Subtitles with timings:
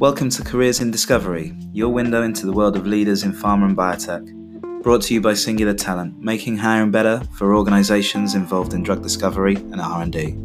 [0.00, 3.76] Welcome to Careers in Discovery, your window into the world of leaders in pharma and
[3.76, 4.80] biotech.
[4.84, 9.56] Brought to you by Singular Talent, making hiring better for organizations involved in drug discovery
[9.56, 10.36] and R&D.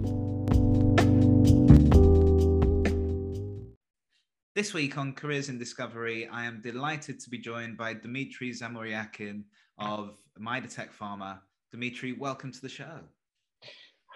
[4.55, 9.44] This week on Careers in Discovery, I am delighted to be joined by Dimitri Zamoriakin
[9.77, 11.41] of Midatech Pharma.
[11.72, 13.02] Dimitri, welcome to the show.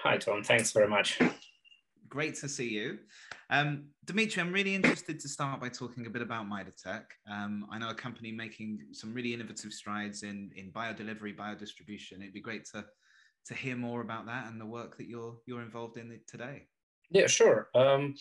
[0.02, 0.42] Hi, Tom.
[0.42, 1.20] Thanks very much.
[2.10, 3.00] Great to see you.
[3.50, 7.06] Um, Dimitri, I'm really interested to start by talking a bit about Midatech.
[7.30, 12.20] Um, I know a company making some really innovative strides in, in biodelivery, biodistribution.
[12.20, 12.86] It'd be great to,
[13.48, 16.68] to hear more about that and the work that you're, you're involved in today.
[17.10, 17.70] Yeah, sure.
[17.74, 18.16] Um,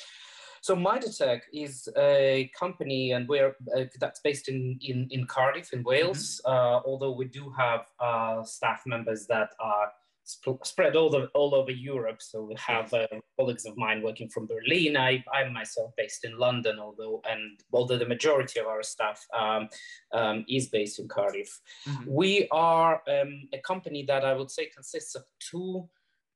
[0.61, 5.83] so Midatech is a company, and we're uh, that's based in, in in Cardiff in
[5.83, 6.41] Wales.
[6.45, 6.53] Mm-hmm.
[6.53, 9.93] Uh, although we do have uh, staff members that are
[10.27, 12.21] sp- spread all, the, all over Europe.
[12.21, 13.07] So we have uh,
[13.39, 14.97] colleagues of mine working from Berlin.
[14.97, 19.69] I, I'm myself based in London, although and although the majority of our staff um,
[20.13, 21.61] um, is based in Cardiff.
[21.89, 22.11] Mm-hmm.
[22.11, 25.89] We are um, a company that I would say consists of two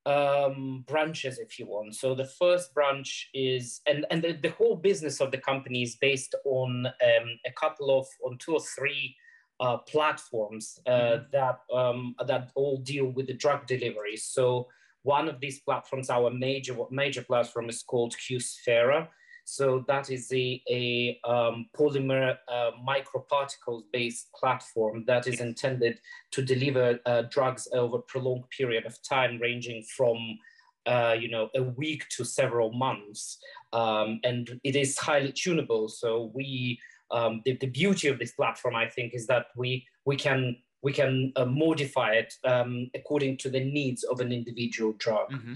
[0.06, 1.94] um, branches, if you want.
[1.94, 5.96] So the first branch is, and, and the, the whole business of the company is
[5.96, 9.14] based on um, a couple of, on two or three
[9.61, 11.25] uh, platforms uh, mm-hmm.
[11.33, 14.17] that um, that all deal with the drug delivery.
[14.17, 14.69] So
[15.02, 19.08] one of these platforms, our major major platform, is called QSphera.
[19.44, 25.98] So that is a, a um, polymer uh, microparticles based platform that is intended
[26.30, 30.39] to deliver uh, drugs over a prolonged period of time, ranging from
[30.86, 33.39] uh, you know a week to several months,
[33.72, 35.89] um, and it is highly tunable.
[35.89, 36.78] So we
[37.11, 40.92] um, the, the beauty of this platform, I think, is that we we can we
[40.92, 45.30] can uh, modify it um, according to the needs of an individual drug.
[45.30, 45.55] Mm-hmm.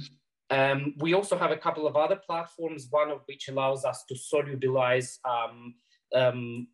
[0.51, 4.15] Um, we also have a couple of other platforms, one of which allows us to
[4.15, 5.75] solubilize um,
[6.15, 6.69] um,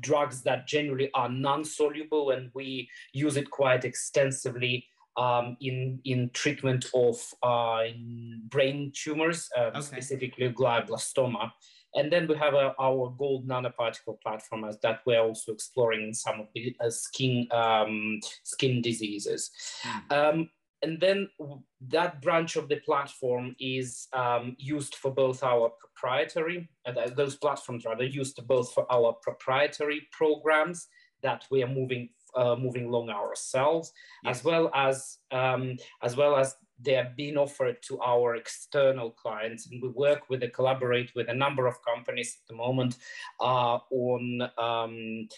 [0.00, 4.86] drugs that generally are non-soluble, and we use it quite extensively
[5.16, 9.80] um, in in treatment of uh, in brain tumors, uh, okay.
[9.80, 11.50] specifically glioblastoma.
[11.94, 16.14] And then we have uh, our gold nanoparticle platform as that we're also exploring in
[16.14, 19.50] some of the uh, skin um, skin diseases.
[19.82, 20.12] Mm.
[20.16, 20.50] Um,
[20.82, 21.28] and then
[21.88, 27.84] that branch of the platform is um, used for both our proprietary, uh, those platforms
[27.84, 30.88] rather used both for our proprietary programs
[31.22, 33.92] that we are moving uh, moving along ourselves,
[34.24, 34.38] yes.
[34.38, 39.70] as well as um, as well as they are being offered to our external clients.
[39.70, 42.96] And we work with and collaborate with a number of companies at the moment
[43.40, 45.28] uh, on um,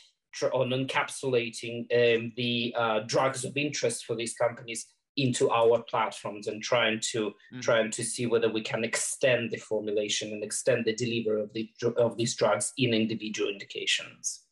[0.53, 4.87] on encapsulating um, the uh, drugs of interest for these companies
[5.17, 7.61] into our platforms and trying to mm.
[7.61, 11.71] trying to see whether we can extend the formulation and extend the delivery of the
[11.99, 14.45] of these drugs in individual indications.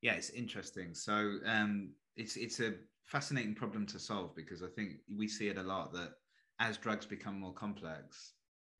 [0.00, 0.94] Yeah, it's interesting.
[0.94, 2.74] So um, it's it's a
[3.04, 6.12] fascinating problem to solve because I think we see it a lot that
[6.58, 8.32] as drugs become more complex,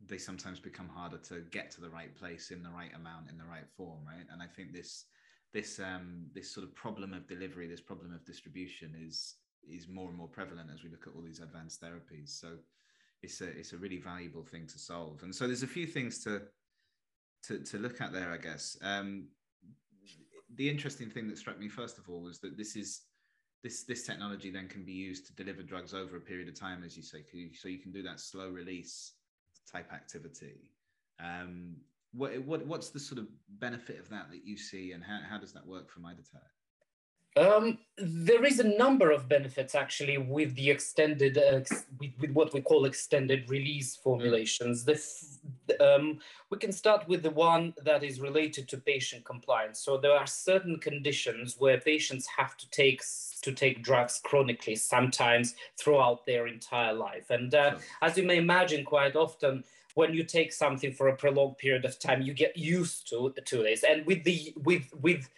[0.05, 3.39] they sometimes become harder to get to the right place in the right amount in
[3.39, 4.27] the right form, right?
[4.31, 5.05] And I think this
[5.53, 9.37] this um, this sort of problem of delivery, this problem of distribution, is
[9.69, 12.29] is more and more prevalent as we look at all these advanced therapies.
[12.41, 12.57] So
[13.23, 15.23] it's a it's a really valuable thing to solve.
[15.23, 16.43] And so there's a few things to
[17.45, 18.77] to, to look at there, I guess.
[18.83, 19.29] Um,
[20.55, 23.03] the interesting thing that struck me first of all was that this is
[23.63, 26.83] this this technology then can be used to deliver drugs over a period of time,
[26.85, 27.25] as you say,
[27.55, 29.13] so you can do that slow release
[29.71, 30.71] type activity.
[31.19, 31.77] Um,
[32.13, 35.39] what, what what's the sort of benefit of that that you see, and how, how
[35.39, 36.56] does that work for Midatech?
[37.37, 41.61] Um, there is a number of benefits actually with the extended, uh,
[41.99, 44.85] with, with, what we call extended release formulations.
[44.85, 44.99] The,
[45.81, 49.81] um, we can start with the one that is related to patient compliance.
[49.81, 53.03] So there are certain conditions where patients have to take
[53.43, 57.29] to take drugs chronically, sometimes throughout their entire life.
[57.29, 59.63] And uh, as you may imagine, quite often
[59.95, 63.63] when you take something for a prolonged period of time, you get used to to
[63.63, 63.85] this.
[63.85, 65.29] And with the with with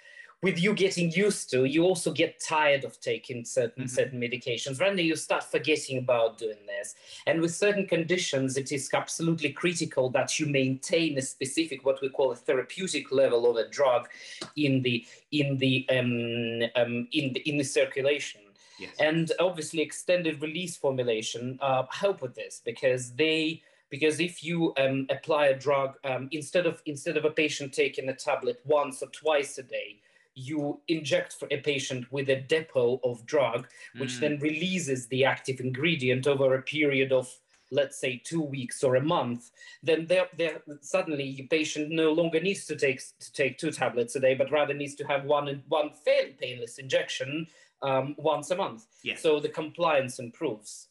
[0.40, 3.94] with you getting used to, you also get tired of taking certain mm-hmm.
[3.94, 4.80] certain medications.
[4.80, 6.94] Randy, you start forgetting about doing this.
[7.26, 12.08] And with certain conditions, it is absolutely critical that you maintain a specific, what we
[12.08, 14.08] call a therapeutic level of a drug
[14.56, 18.40] in the in the um, um, in the in the circulation.
[18.78, 18.94] Yes.
[19.00, 25.06] And obviously, extended release formulation uh, help with this because they because if you um,
[25.10, 29.08] apply a drug um, instead of instead of a patient taking a tablet once or
[29.08, 29.98] twice a day
[30.38, 33.66] you inject for a patient with a depot of drug,
[33.98, 34.20] which mm.
[34.20, 37.28] then releases the active ingredient over a period of
[37.70, 39.50] let's say two weeks or a month,
[39.82, 44.16] then they're, they're, suddenly the patient no longer needs to take to take two tablets
[44.16, 47.46] a day, but rather needs to have one one fairly painless injection
[47.82, 48.86] um, once a month.
[49.02, 49.22] Yes.
[49.22, 50.88] So the compliance improves.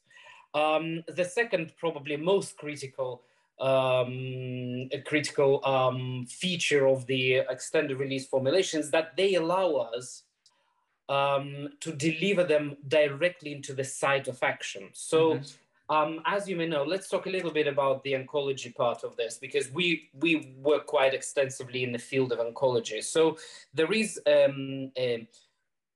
[0.53, 3.23] Um, the second, probably most critical
[3.59, 10.23] um, a critical um, feature of the extended release formulations that they allow us
[11.09, 14.89] um, to deliver them directly into the site of action.
[14.93, 15.95] So, mm-hmm.
[15.95, 19.15] um, as you may know, let's talk a little bit about the oncology part of
[19.15, 23.03] this because we we work quite extensively in the field of oncology.
[23.03, 23.37] So
[23.73, 25.27] there is um, a,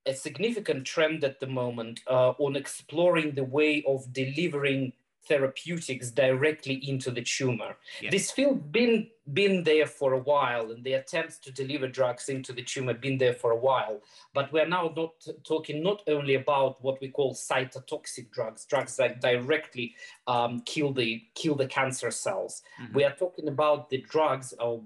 [0.06, 4.94] a, significant trend at the moment uh, on exploring the way of delivering
[5.28, 7.76] therapeutics directly into the tumor.
[8.00, 8.10] Yeah.
[8.10, 12.52] This field been been there for a while, and the attempts to deliver drugs into
[12.52, 14.00] the tumor been there for a while.
[14.34, 15.12] But we're now not
[15.44, 19.94] talking not only about what we call cytotoxic drugs, drugs that directly
[20.26, 22.62] um, kill the kill the cancer cells.
[22.82, 22.94] Mm-hmm.
[22.94, 24.76] We are talking about the drugs uh,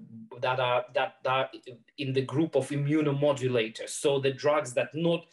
[0.41, 1.49] that are that are
[1.97, 3.89] in the group of immunomodulators.
[3.89, 5.25] So the drugs that not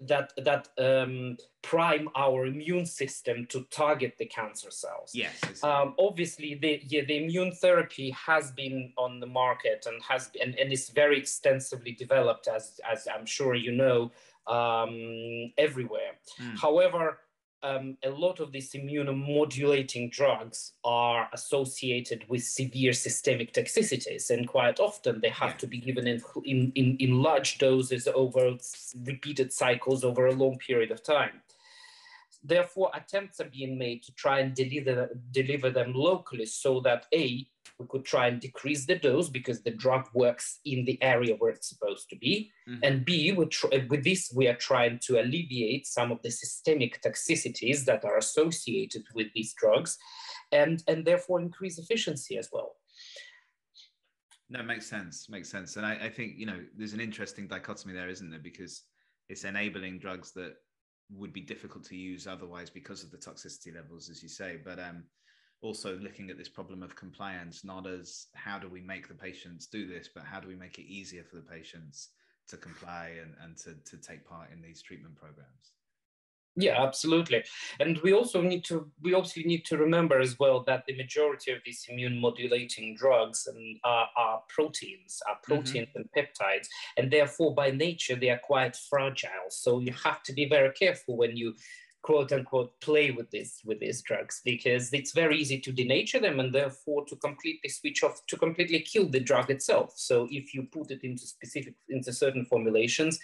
[0.00, 5.10] that that um, prime our immune system to target the cancer cells.
[5.14, 5.62] Yes.
[5.62, 10.54] Um, obviously, the yeah, the immune therapy has been on the market and has and,
[10.54, 14.10] and is very extensively developed, as as I'm sure you know,
[14.46, 16.18] um, everywhere.
[16.40, 16.58] Mm.
[16.58, 17.18] However,
[17.62, 24.78] um, a lot of these immunomodulating drugs are associated with severe systemic toxicities, and quite
[24.78, 25.56] often they have yeah.
[25.56, 28.56] to be given in, in, in, in large doses over
[29.04, 31.40] repeated cycles over a long period of time.
[32.42, 37.46] Therefore, attempts are being made to try and deliver, deliver them locally so that A,
[37.78, 41.50] we could try and decrease the dose because the drug works in the area where
[41.50, 42.50] it's supposed to be.
[42.68, 42.84] Mm-hmm.
[42.84, 48.04] And B, with this, we are trying to alleviate some of the systemic toxicities that
[48.04, 49.98] are associated with these drugs
[50.52, 52.76] and, and therefore increase efficiency as well.
[54.48, 55.28] No, makes sense.
[55.28, 55.76] Makes sense.
[55.76, 58.40] And I, I think, you know, there's an interesting dichotomy there, isn't there?
[58.40, 58.82] Because
[59.28, 60.54] it's enabling drugs that
[61.14, 64.58] would be difficult to use otherwise because of the toxicity levels, as you say.
[64.62, 65.04] But um,
[65.60, 69.66] also looking at this problem of compliance, not as how do we make the patients
[69.66, 72.10] do this, but how do we make it easier for the patients
[72.48, 75.72] to comply and, and to, to take part in these treatment programs?
[76.60, 77.44] Yeah, absolutely.
[77.78, 81.52] And we also need to we also need to remember as well that the majority
[81.52, 85.52] of these immune modulating drugs and are, are proteins, are mm-hmm.
[85.54, 86.00] proteins mm-hmm.
[86.00, 86.66] and peptides,
[86.96, 89.50] and therefore by nature they are quite fragile.
[89.50, 91.54] So you have to be very careful when you
[92.02, 96.38] quote unquote play with this with these drugs because it's very easy to denature them
[96.40, 100.62] and therefore to completely switch off to completely kill the drug itself so if you
[100.72, 103.18] put it into specific into certain formulations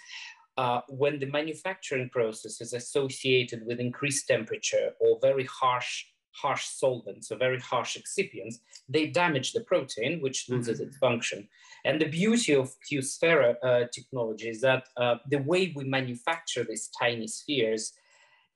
[0.57, 6.05] uh, when the manufacturing process is associated with increased temperature or very harsh
[6.35, 8.55] harsh solvents or very harsh excipients,
[8.89, 10.89] they damage the protein, which loses mm-hmm.
[10.89, 11.47] its function.
[11.85, 16.89] And the beauty of QSphera uh, technology is that uh, the way we manufacture these
[16.99, 17.93] tiny spheres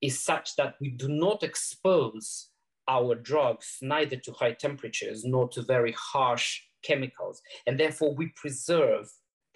[0.01, 2.49] is such that we do not expose
[2.89, 7.41] our drugs neither to high temperatures nor to very harsh chemicals.
[7.67, 9.09] And therefore, we preserve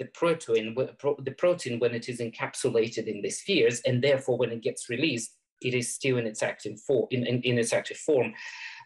[0.04, 4.62] the protein, the protein when it is encapsulated in the spheres, and therefore, when it
[4.62, 7.08] gets released, it is still in its active form.
[7.12, 8.34] In, in, in its active form,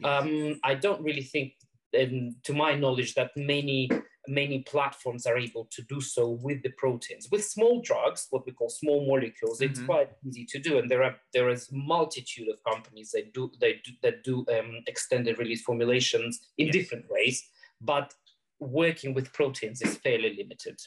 [0.04, 1.54] um, I don't really think,
[1.94, 3.90] and to my knowledge, that many
[4.28, 7.30] many platforms are able to do so with the proteins.
[7.32, 9.72] With small drugs, what we call small molecules, mm-hmm.
[9.72, 13.50] it's quite easy to do, and there are there is multitude of companies that do
[13.62, 16.74] they do, that do um, extended release formulations in yes.
[16.74, 17.44] different ways,
[17.82, 18.14] but
[18.60, 20.80] working with proteins is fairly limited.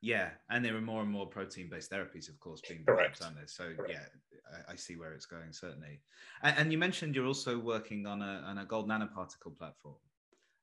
[0.00, 3.54] Yeah, and there are more and more protein-based therapies, of course, being developed on this.
[3.54, 3.92] So Correct.
[3.92, 6.00] yeah, I, I, see where it's going certainly.
[6.42, 9.96] And, and, you mentioned you're also working on a on a gold nanoparticle platform.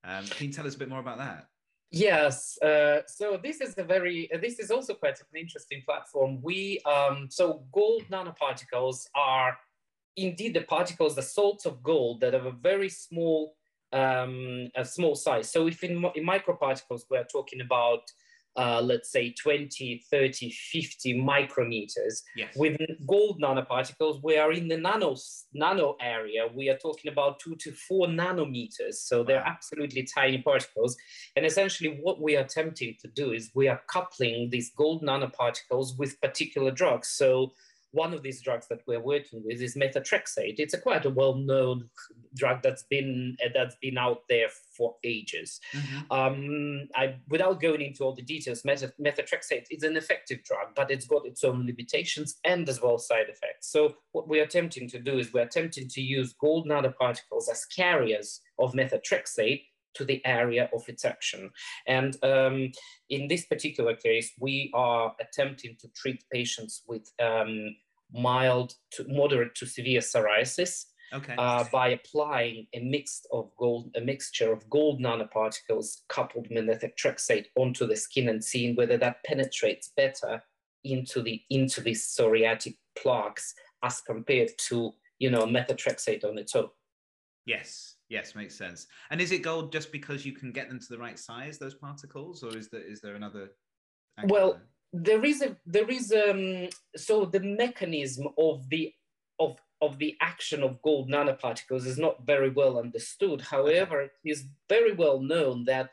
[0.06, 1.48] Um, can you tell us a bit more about that?
[1.92, 6.39] Yes, uh, so this is a very, uh, this is also quite an interesting platform.
[6.42, 9.58] We, um, so gold nanoparticles are
[10.18, 13.56] indeed the particles, the salts of gold that have a very small,
[13.96, 15.52] um, a small size.
[15.52, 18.02] So if in, in microparticles, we're talking about
[18.58, 22.22] uh, let's say 20, 30, 50 micrometers.
[22.38, 22.56] Yes.
[22.56, 25.16] With gold nanoparticles, we are in the nano,
[25.54, 26.48] nano area.
[26.54, 28.94] We are talking about two to four nanometers.
[28.94, 29.54] So they're wow.
[29.58, 30.96] absolutely tiny particles.
[31.36, 35.98] And essentially what we are attempting to do is we are coupling these gold nanoparticles
[35.98, 37.10] with particular drugs.
[37.10, 37.52] So
[37.96, 40.60] one of these drugs that we're working with is methotrexate.
[40.60, 41.90] It's a quite a well-known
[42.36, 45.60] drug that's been that's been out there for ages.
[45.74, 46.12] Mm-hmm.
[46.12, 51.08] Um, I, without going into all the details, methotrexate is an effective drug, but it's
[51.08, 53.72] got its own limitations and as well side effects.
[53.72, 58.42] So what we're attempting to do is we're attempting to use gold nanoparticles as carriers
[58.60, 59.64] of methotrexate
[59.96, 61.50] to the area of its action.
[61.88, 62.72] And um,
[63.10, 67.75] in this particular case, we are attempting to treat patients with um,
[68.14, 71.36] mild to moderate to severe psoriasis okay.
[71.38, 77.46] uh, by applying a mix of gold, a mixture of gold nanoparticles coupled with methotrexate
[77.56, 80.42] onto the skin and seeing whether that penetrates better
[80.84, 86.70] into the into the psoriatic plaques as compared to you know methotrexate on its own.
[87.46, 88.88] Yes, Yes, makes sense.
[89.10, 91.74] And is it gold just because you can get them to the right size, those
[91.74, 93.50] particles, or is there is there another?
[94.26, 94.62] Well, there?
[94.94, 98.94] There is a there is um so the mechanism of the
[99.39, 103.42] of of the action of gold nanoparticles is not very well understood.
[103.42, 105.89] However, it is very well known that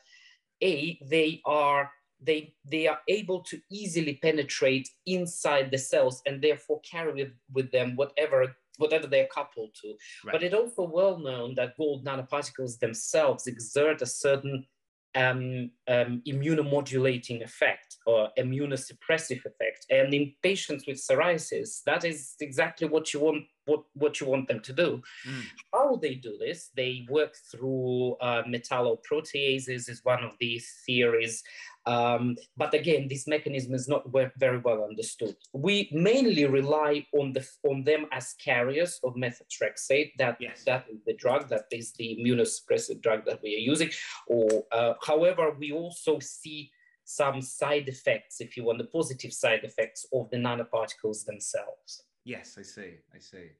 [0.62, 6.80] a they are they they are able to easily penetrate inside the cells and therefore
[6.88, 9.88] carry with, with them whatever whatever they're coupled to.
[10.24, 10.32] Right.
[10.32, 14.66] But it's also well known that gold nanoparticles themselves exert a certain
[15.14, 19.86] um, um, immunomodulating effect or immunosuppressive effect.
[19.90, 24.48] And in patients with psoriasis, that is exactly what you want what, what you want
[24.48, 25.02] them to do.
[25.28, 25.42] Mm.
[25.72, 31.42] How they do this, they work through uh, metalloproteases is one of these theories.
[31.84, 34.04] Um, but again, this mechanism is not
[34.36, 35.36] very well understood.
[35.52, 40.12] We mainly rely on the on them as carriers of methotrexate.
[40.18, 40.62] That yes.
[40.64, 43.90] that is the drug that is the immunosuppressive drug that we are using.
[44.28, 46.70] Or uh, however, we also see
[47.04, 52.04] some side effects, if you want, the positive side effects of the nanoparticles themselves.
[52.24, 52.92] Yes, I see.
[53.14, 53.50] I see.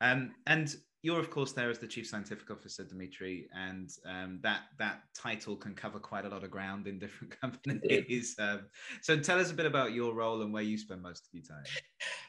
[0.00, 4.62] Um, and you're of course there as the chief scientific officer dimitri and um, that
[4.78, 8.60] that title can cover quite a lot of ground in different companies um,
[9.02, 11.42] so tell us a bit about your role and where you spend most of your
[11.42, 11.64] time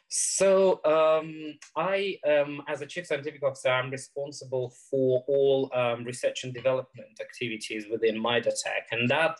[0.09, 6.43] so um, i um, as a chief scientific officer i'm responsible for all um, research
[6.43, 9.37] and development activities within Midatech and that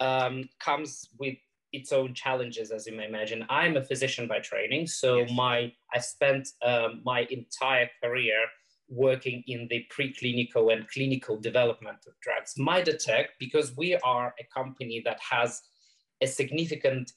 [0.00, 1.36] um, comes with
[1.72, 3.44] its own challenges, as you may imagine.
[3.48, 5.30] I'm a physician by training, so yes.
[5.32, 8.34] my I spent um, my entire career
[8.90, 12.54] working in the preclinical and clinical development of drugs.
[12.58, 15.62] Midatech, because we are a company that has
[16.20, 17.12] a significant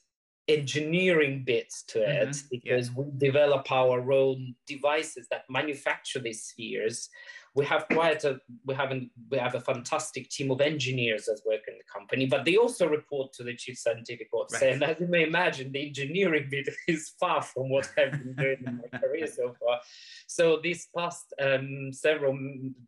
[0.46, 2.46] engineering bit to it, mm-hmm.
[2.50, 2.94] because yeah.
[2.96, 7.08] we develop our own devices that manufacture these spheres
[7.54, 11.40] we have quite a we have an, we have a fantastic team of engineers that
[11.46, 14.66] work in the company, but they also report to the chief scientific officer.
[14.66, 14.74] Right.
[14.74, 18.56] And as you may imagine, the engineering bit is far from what I've been doing
[18.66, 19.78] in my career so far.
[20.26, 22.36] So these past um, several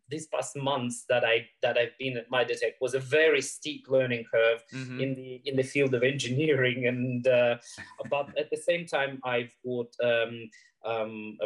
[0.09, 4.25] these past months that I that I've been at Midatech was a very steep learning
[4.29, 4.99] curve mm-hmm.
[4.99, 7.55] in the in the field of engineering, and uh,
[8.09, 10.49] but at the same time, I've got um,
[10.87, 11.37] um,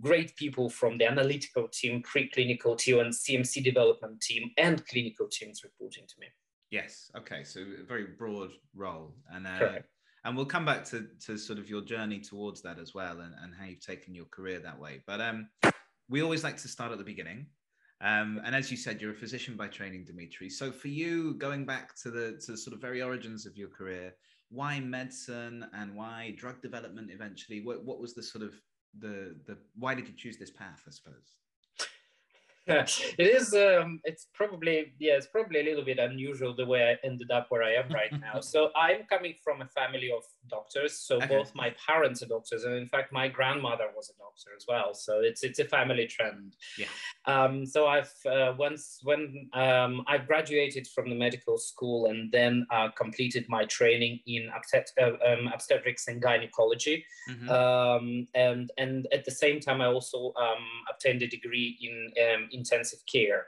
[0.00, 5.64] great people from the analytical team, preclinical team, and CMC development team, and clinical teams
[5.64, 6.26] reporting to me.
[6.70, 7.10] Yes.
[7.16, 7.42] Okay.
[7.44, 9.78] So a very broad role, and uh,
[10.24, 13.34] and we'll come back to to sort of your journey towards that as well, and,
[13.42, 15.02] and how you've taken your career that way.
[15.06, 15.48] But um,
[16.08, 17.46] we always like to start at the beginning.
[18.02, 20.48] Um, and as you said, you're a physician by training, Dimitri.
[20.48, 24.14] So for you, going back to the to sort of very origins of your career,
[24.50, 27.60] why medicine and why drug development eventually?
[27.60, 28.54] What, what was the sort of
[28.98, 30.82] the the why did you choose this path?
[30.86, 31.34] I suppose.
[33.18, 37.06] It is um, it's probably yeah it's probably a little bit unusual the way i
[37.06, 38.40] ended up where i am right now.
[38.50, 41.26] So i'm coming from a family of doctors so okay.
[41.26, 44.94] both my parents are doctors and in fact my grandmother was a doctor as well.
[44.94, 46.56] So it's it's a family trend.
[46.78, 46.86] Yeah.
[47.26, 52.66] Um, so i've uh, once when um, i graduated from the medical school and then
[52.70, 57.04] uh, completed my training in obstet- uh, um, obstetrics and gynecology.
[57.30, 57.48] Mm-hmm.
[57.48, 61.96] Um, and and at the same time i also um, obtained a degree in
[62.52, 63.46] intensive care.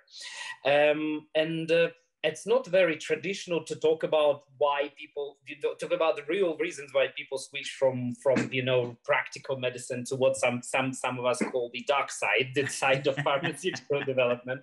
[0.64, 1.88] Um, and uh,
[2.24, 5.38] it's not very traditional to talk about why people
[5.80, 10.16] talk about the real reasons why people switch from from you know practical medicine to
[10.16, 14.62] what some some some of us call the dark side, the side of pharmaceutical development.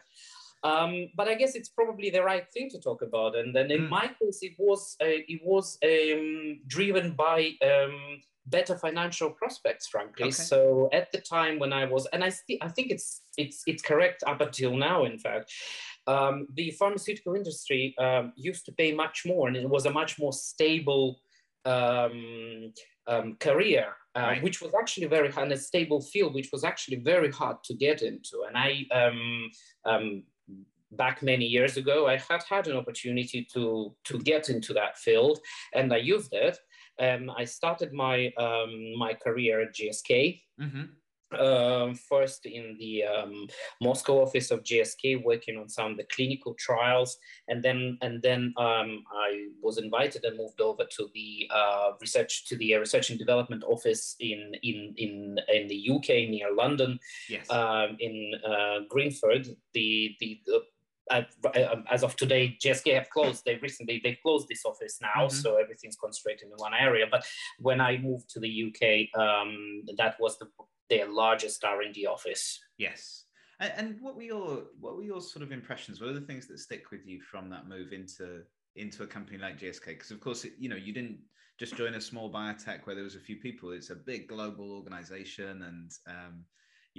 [0.64, 3.36] Um, but I guess it's probably the right thing to talk about.
[3.36, 3.90] And then in mm.
[3.90, 10.26] my case, it was uh, it was um, driven by um, better financial prospects, frankly.
[10.26, 10.32] Okay.
[10.32, 13.82] So at the time when I was, and I st- I think it's it's it's
[13.82, 15.06] correct up until now.
[15.06, 15.54] In fact,
[16.08, 20.20] um, the pharmaceutical industry um, used to pay much more, and it was a much
[20.20, 21.20] more stable.
[21.66, 22.74] Um,
[23.08, 24.44] um, career, uh, Right.
[24.44, 28.02] which was actually very and a stable field, which was actually very hard to get
[28.02, 28.46] into.
[28.48, 29.50] And I, um,
[29.86, 30.24] um,
[30.92, 35.40] back many years ago, I had had an opportunity to to get into that field,
[35.74, 36.58] and I used it.
[37.00, 40.42] Um, I started my um, my career at GSK.
[40.60, 40.86] hmm
[41.32, 43.48] Um, first in the um,
[43.82, 47.12] Moscow office of GSK, working on some of the clinical trials,
[47.50, 48.90] and then and then um,
[49.28, 49.30] I
[49.62, 51.30] was invited and moved over to the
[51.60, 55.12] uh, research to the research and development office in in in
[55.58, 56.98] in the UK near London,
[57.30, 57.46] Yes.
[57.52, 58.16] um, in
[58.52, 59.44] uh, Greenford.
[59.78, 60.58] The the, the
[61.10, 63.44] uh, uh, as of today, GSK have closed.
[63.46, 65.32] They recently they closed this office now, Mhm.
[65.32, 67.08] so everything's concentrated in one area.
[67.10, 67.26] But
[67.60, 70.48] when I moved to the UK, um, that was the
[70.90, 72.60] their largest R and D office.
[72.78, 73.26] Yes.
[73.60, 76.00] And, and what were your what were your sort of impressions?
[76.00, 78.44] What are the things that stick with you from that move into
[78.76, 79.86] into a company like GSK?
[79.86, 81.20] Because of course, it, you know, you didn't
[81.60, 83.72] just join a small biotech where there was a few people.
[83.72, 86.46] It's a big global organization, and um,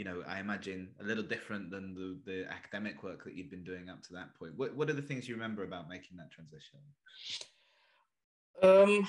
[0.01, 3.63] you know, I imagine a little different than the the academic work that you'd been
[3.63, 4.55] doing up to that point.
[4.57, 6.79] What what are the things you remember about making that transition?
[8.63, 9.07] Um,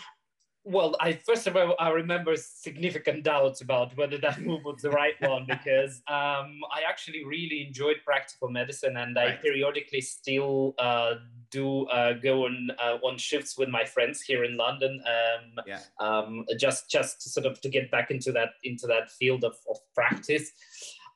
[0.64, 4.92] well, I first of all I remember significant doubts about whether that move was the
[4.92, 11.16] right one because um, I actually really enjoyed practical medicine, and I periodically still uh,
[11.50, 15.02] do uh, go on uh, on shifts with my friends here in London.
[15.06, 15.80] Um, Yeah.
[16.00, 19.78] um, just just sort of to get back into that into that field of, of
[19.96, 20.52] practice.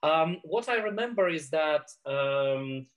[0.03, 2.87] Um, what I remember is that um,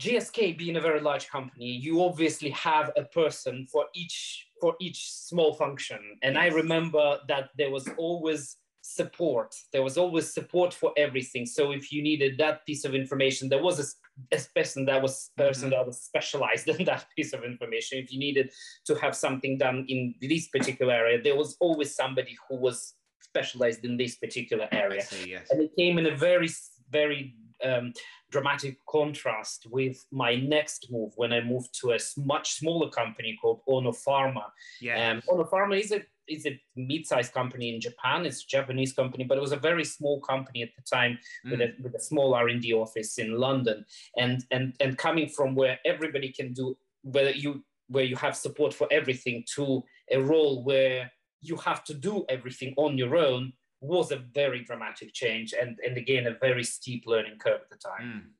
[0.00, 5.10] GSK being a very large company, you obviously have a person for each for each
[5.12, 5.98] small function.
[6.22, 9.54] And I remember that there was always support.
[9.72, 11.44] There was always support for everything.
[11.46, 15.30] So if you needed that piece of information, there was a, a person that was
[15.36, 15.72] person Mhm.
[15.72, 17.98] that was specialized in that piece of information.
[17.98, 18.50] If you needed
[18.86, 23.84] to have something done in this particular area, there was always somebody who was specialized
[23.84, 25.30] in this particular area see.
[25.30, 25.46] Yes.
[25.50, 26.48] and it came in a very
[26.90, 27.92] very um,
[28.30, 33.60] dramatic contrast with my next move when I moved to a much smaller company called
[33.68, 34.44] Ono Pharma.
[34.80, 35.10] Yeah.
[35.10, 38.24] Um, Ono Pharma is a is a mid-sized company in Japan.
[38.24, 41.58] It's a Japanese company, but it was a very small company at the time with,
[41.58, 41.78] Mm.
[41.78, 43.84] a, with a small R&D office in London.
[44.16, 48.72] And, and, and coming from where everybody can do, where you, where you have support
[48.72, 54.12] for everything to a role where you have to do everything on your own was
[54.12, 58.24] a very dramatic change and, and again a very steep learning curve at the time.
[58.26, 58.30] Mm.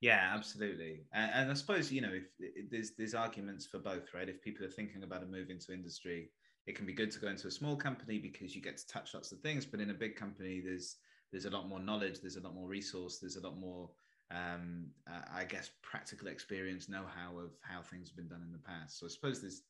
[0.00, 1.02] Yeah, absolutely.
[1.12, 4.28] And, and I suppose you know if, if there's there's arguments for both, right?
[4.28, 6.30] If people are thinking about a move into industry,
[6.66, 9.14] it can be good to go into a small company because you get to touch
[9.14, 9.66] lots of things.
[9.66, 10.96] But in a big company, there's
[11.32, 13.88] there's a lot more knowledge, there's a lot more resource, there's a lot more,
[14.30, 18.58] um, uh, I guess, practical experience, know-how of how things have been done in the
[18.58, 18.98] past.
[18.98, 19.62] So I suppose there's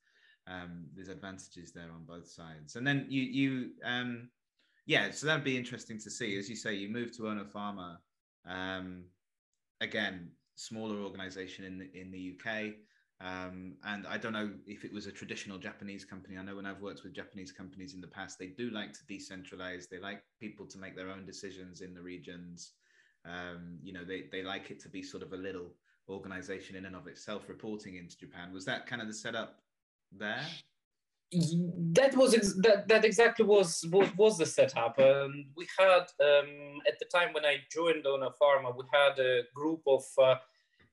[0.46, 2.76] um, there's advantages there on both sides.
[2.76, 4.28] And then you you um,
[4.90, 6.36] yeah, so that'd be interesting to see.
[6.36, 7.98] As you say, you moved to Ono Pharma.
[8.44, 9.04] Um,
[9.80, 12.72] again, smaller organization in the, in the UK.
[13.20, 16.36] Um, and I don't know if it was a traditional Japanese company.
[16.36, 19.04] I know when I've worked with Japanese companies in the past, they do like to
[19.08, 19.88] decentralize.
[19.88, 22.72] They like people to make their own decisions in the regions.
[23.24, 25.70] Um, you know, they, they like it to be sort of a little
[26.08, 28.52] organization in and of itself reporting into Japan.
[28.52, 29.60] Was that kind of the setup
[30.10, 30.44] there?
[31.32, 34.98] That was ex- that that exactly was was, was the setup.
[34.98, 39.42] Um, we had um, at the time when I joined Ono Pharma, we had a
[39.54, 40.36] group of, uh,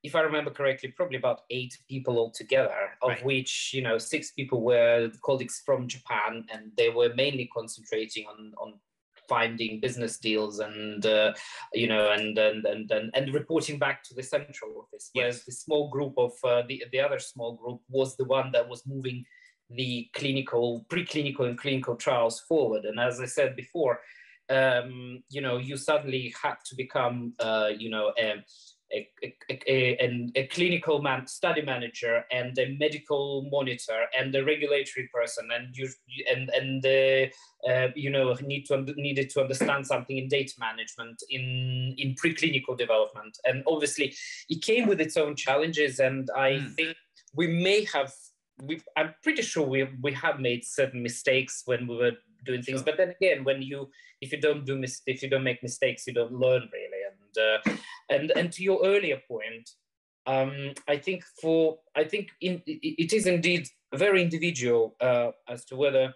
[0.03, 3.25] if I remember correctly, probably about eight people altogether, of Right.
[3.25, 8.53] which you know six people were colleagues from Japan, and they were mainly concentrating on
[8.57, 8.79] on
[9.27, 11.33] finding business deals and uh,
[11.73, 15.45] you know and and, and and and reporting back to the central office whereas Yes.
[15.45, 18.87] the small group of uh, the the other small group was the one that was
[18.87, 19.25] moving
[19.69, 22.85] the clinical, preclinical, and clinical trials forward.
[22.85, 23.99] And as I said before,
[24.49, 28.43] um, you know, you suddenly had to become, uh, you know, a,
[28.93, 29.09] a,
[29.49, 35.75] a, a, clinical man, study manager and a medical monitor and a regulatory person, and
[35.75, 35.89] you
[36.33, 41.21] and and uh, uh, you know need to needed to understand something in data management
[41.29, 44.15] in in preclinical development, and obviously
[44.49, 45.99] it came with its own challenges.
[45.99, 46.73] And I Mm.
[46.75, 46.97] think
[47.33, 48.13] we may have
[48.63, 52.11] we I'm pretty sure we we have made certain mistakes when we were
[52.45, 52.79] doing things.
[52.79, 52.85] Sure.
[52.85, 53.89] But then again, when you
[54.21, 57.01] if you don't do mis- if you don't make mistakes, you don't learn really.
[57.11, 57.77] And uh,
[58.09, 59.69] and and to your earlier point,
[60.25, 65.65] um, I think for I think in, it it is indeed very individual uh, as
[65.65, 66.13] to whether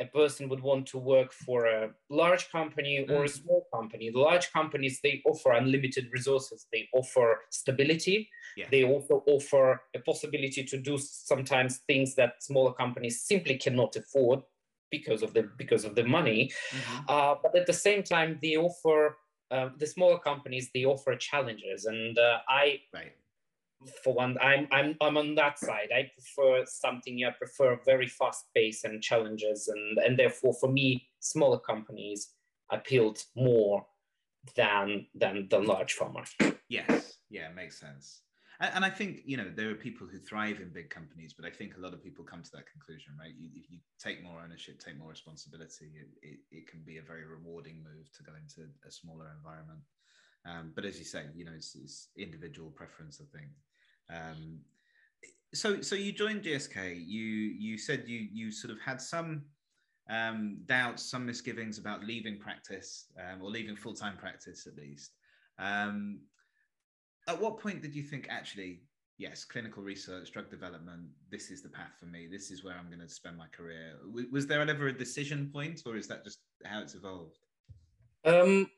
[0.00, 3.40] a person would want to work for a large company or a Mm.
[3.42, 4.10] small company.
[4.10, 6.66] The large companies they offer unlimited resources.
[6.72, 8.18] They offer stability.
[8.56, 8.68] Yeah.
[8.70, 14.42] They also offer a possibility to do sometimes things that smaller companies simply cannot afford.
[14.90, 16.40] because of the because of the money.
[16.48, 17.04] Mm-hmm.
[17.14, 19.18] Uh, but at the same time, they offer
[19.54, 22.64] uh, the smaller companies they offer challenges, and uh, I.
[22.94, 23.12] Right.
[24.02, 25.88] For one, I'm I'm I'm on that side.
[25.94, 27.24] I prefer something.
[27.24, 32.34] I prefer very fast pace and challenges, and and therefore for me, smaller companies
[32.70, 33.86] appealed more
[34.56, 36.26] than than the large pharma.
[36.68, 38.22] Yes, yeah, makes sense.
[38.60, 41.46] And, and, I think you know there are people who thrive in big companies, but
[41.46, 43.32] I think a lot of people come to that conclusion, right?
[43.38, 47.02] You, if you take more ownership, take more responsibility, it, it, it, can be a
[47.02, 49.80] very rewarding move to go into a smaller environment.
[50.44, 53.50] Um, but as you say, you know, it's, it's individual preference, I think.
[54.10, 54.60] Um,
[55.54, 57.02] so, so you joined GSK.
[57.06, 59.42] You you said you you sort of had some
[60.10, 65.12] um, doubts, some misgivings about leaving practice um, or leaving full time practice at least.
[65.58, 66.20] Um,
[67.26, 68.82] at what point did you think actually,
[69.18, 72.26] yes, clinical research, drug development, this is the path for me.
[72.30, 73.96] This is where I'm going to spend my career.
[74.32, 77.36] Was there ever a decision point, or is that just how it's evolved?
[78.24, 78.70] Um,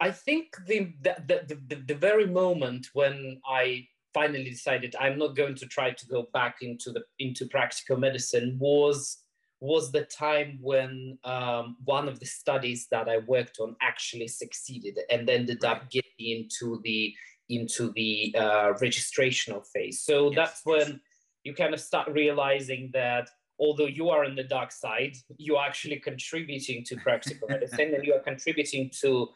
[0.00, 3.86] I think the the, the the, the very moment when I
[4.18, 8.56] finally decided I'm not going to try to go back into the into practical medicine
[8.58, 9.18] was
[9.60, 14.98] was the time when um, one of the studies that I worked on actually succeeded
[15.10, 15.72] and ended right.
[15.72, 17.14] up getting into the
[17.48, 20.02] into the uh, registrational phase.
[20.02, 20.36] So yes.
[20.36, 21.00] that's when
[21.44, 23.28] you kind of start realizing that
[23.58, 28.04] although you are on the dark side, you are actually contributing to practical medicine and
[28.04, 29.28] you are contributing to,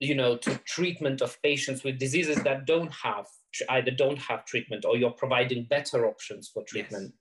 [0.00, 3.26] you know, to treatment of patients with diseases that don't have
[3.68, 7.04] either don't have treatment or you're providing better options for treatment.
[7.04, 7.20] Yes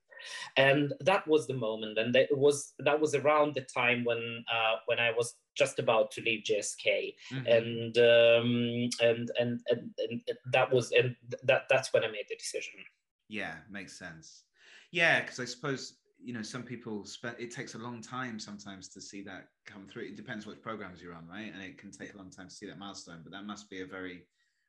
[0.57, 4.75] and that was the moment and that was that was around the time when uh,
[4.85, 7.45] when i was just about to leave gsk mm-hmm.
[7.45, 12.35] and, um, and, and and and that was and that that's when i made the
[12.35, 12.73] decision.
[13.29, 14.43] Yeah makes sense.
[14.91, 18.87] Yeah because i suppose you know some people spend it takes a long time sometimes
[18.89, 20.03] to see that come through.
[20.03, 21.51] It depends which programs you're on right?
[21.53, 23.81] And it can take a long time to see that milestone but that must be
[23.81, 24.23] a very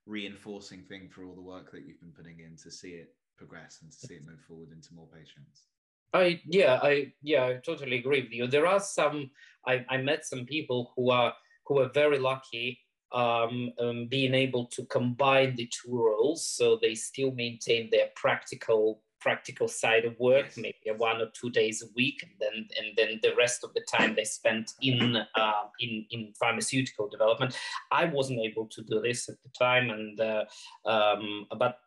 [0.06, 3.78] reinforcing thing for all the work that you've been putting in to see it progress
[3.82, 5.66] and to see it move forward into more patients.
[6.12, 8.46] I yeah I yeah I totally agree with you.
[8.46, 9.30] There are some
[9.66, 11.32] I, I met some people who are
[11.66, 12.78] who are very lucky
[13.12, 19.02] um, um, being able to combine the two roles, so they still maintain their practical
[19.24, 20.58] practical side of work, yes.
[20.58, 23.84] maybe one or two days a week, and then and then the rest of the
[23.96, 27.56] time they spent in uh, in in pharmaceutical development.
[27.90, 30.44] I wasn't able to do this at the time, and uh,
[30.84, 31.78] um, but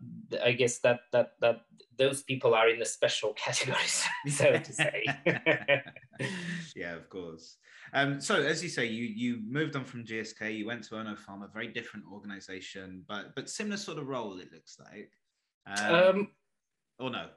[0.44, 1.62] I guess that that that
[1.98, 5.06] those people are in a special categories, so to say.
[6.76, 7.58] yeah, of course.
[7.94, 11.16] Um, so as you say, you you moved on from GSK, you went to Ono
[11.16, 14.40] Pharma, very different organization, but but similar sort of role.
[14.40, 15.12] It looks like.
[15.68, 16.28] Um, um,
[17.00, 17.28] or no?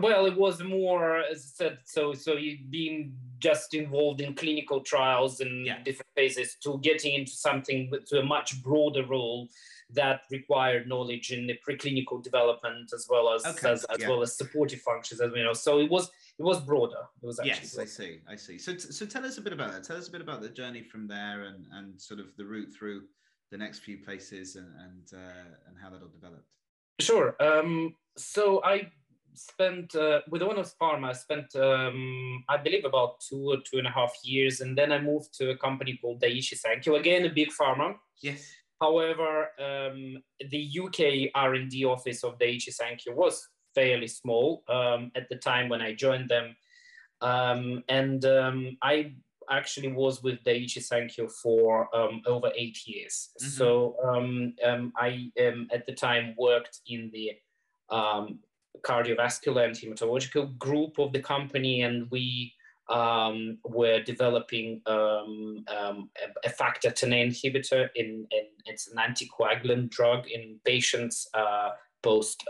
[0.00, 4.80] Well, it was more, as I said, so so you being just involved in clinical
[4.80, 5.82] trials and yeah.
[5.82, 9.48] different phases to getting into something to a much broader role
[9.90, 13.72] that required knowledge in the preclinical development as well as okay.
[13.72, 14.08] as, as yeah.
[14.08, 15.52] well as supportive functions, as we know.
[15.52, 17.04] So it was it was broader.
[17.22, 17.88] It was actually yes, broader.
[17.88, 18.58] I see, I see.
[18.58, 19.84] So so tell us a bit about that.
[19.84, 22.72] Tell us a bit about the journey from there and and sort of the route
[22.76, 23.02] through
[23.50, 26.48] the next few places and and uh, and how that all developed.
[27.00, 27.36] Sure.
[27.40, 28.90] Um, so I
[29.34, 31.10] spent uh, with Ono Pharma.
[31.10, 34.92] I spent, um, I believe, about two or two and a half years, and then
[34.92, 36.98] I moved to a company called Daiichi Sankyo.
[36.98, 37.96] Again, a big pharma.
[38.22, 38.52] Yes.
[38.80, 45.10] However, um, the UK R and D office of Daiichi Sankyo was fairly small um,
[45.14, 46.56] at the time when I joined them,
[47.20, 49.14] um, and um, I
[49.50, 53.30] actually was with Daiichi Sankyo for um, over eight years.
[53.40, 53.50] Mm-hmm.
[53.50, 57.32] So um, um, I um, at the time worked in the
[57.90, 58.38] um,
[58.82, 62.52] cardiovascular and hematological group of the company, and we
[62.90, 65.24] um, were developing a,
[66.44, 67.88] a, factor Xa inhibitor.
[67.96, 71.70] In, in, it's an anticoagulant drug in patients uh,
[72.02, 72.44] post.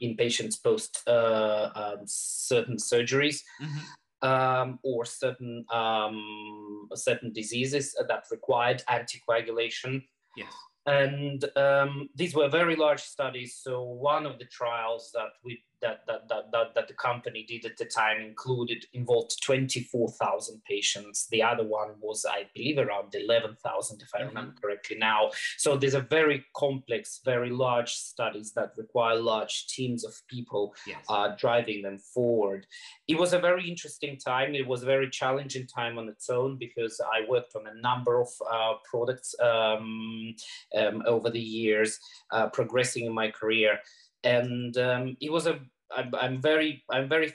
[0.00, 3.78] in patients post uh, certain surgeries, mm-hmm
[4.22, 10.02] um, or certain um, certain diseases that required anticoagulation.
[10.36, 10.52] Yes.
[10.86, 13.58] And um, these were very large studies.
[13.62, 17.64] So one of the trials that we that, that, that, that, that the company did
[17.64, 21.26] at the time included involved 24,000 patients.
[21.30, 24.28] The other one was, I believe, around 11,000, if I mm-hmm.
[24.28, 25.30] remember correctly now.
[25.58, 31.04] So these are very complex, very large studies that require large teams of people yes.
[31.08, 32.66] uh, driving them forward.
[33.08, 34.54] It was a very interesting time.
[34.54, 38.20] It was a very challenging time on its own because I worked on a number
[38.20, 40.34] of uh, products um,
[40.78, 41.98] um, over the years,
[42.30, 43.78] uh, progressing in my career
[44.24, 45.58] and um, it was a
[45.96, 47.32] I'm, I'm very I'm very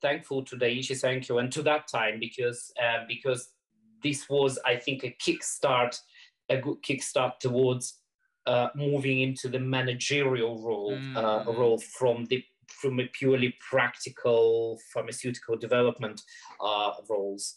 [0.00, 3.50] thankful to Daiichi Sankyo and to that time because uh, because
[4.02, 5.98] this was, I think, a kickstart,
[6.48, 7.98] a good kickstart towards
[8.46, 11.16] uh, moving into the managerial role mm.
[11.16, 16.22] uh, role from the from a purely practical pharmaceutical development
[16.60, 17.56] uh, roles.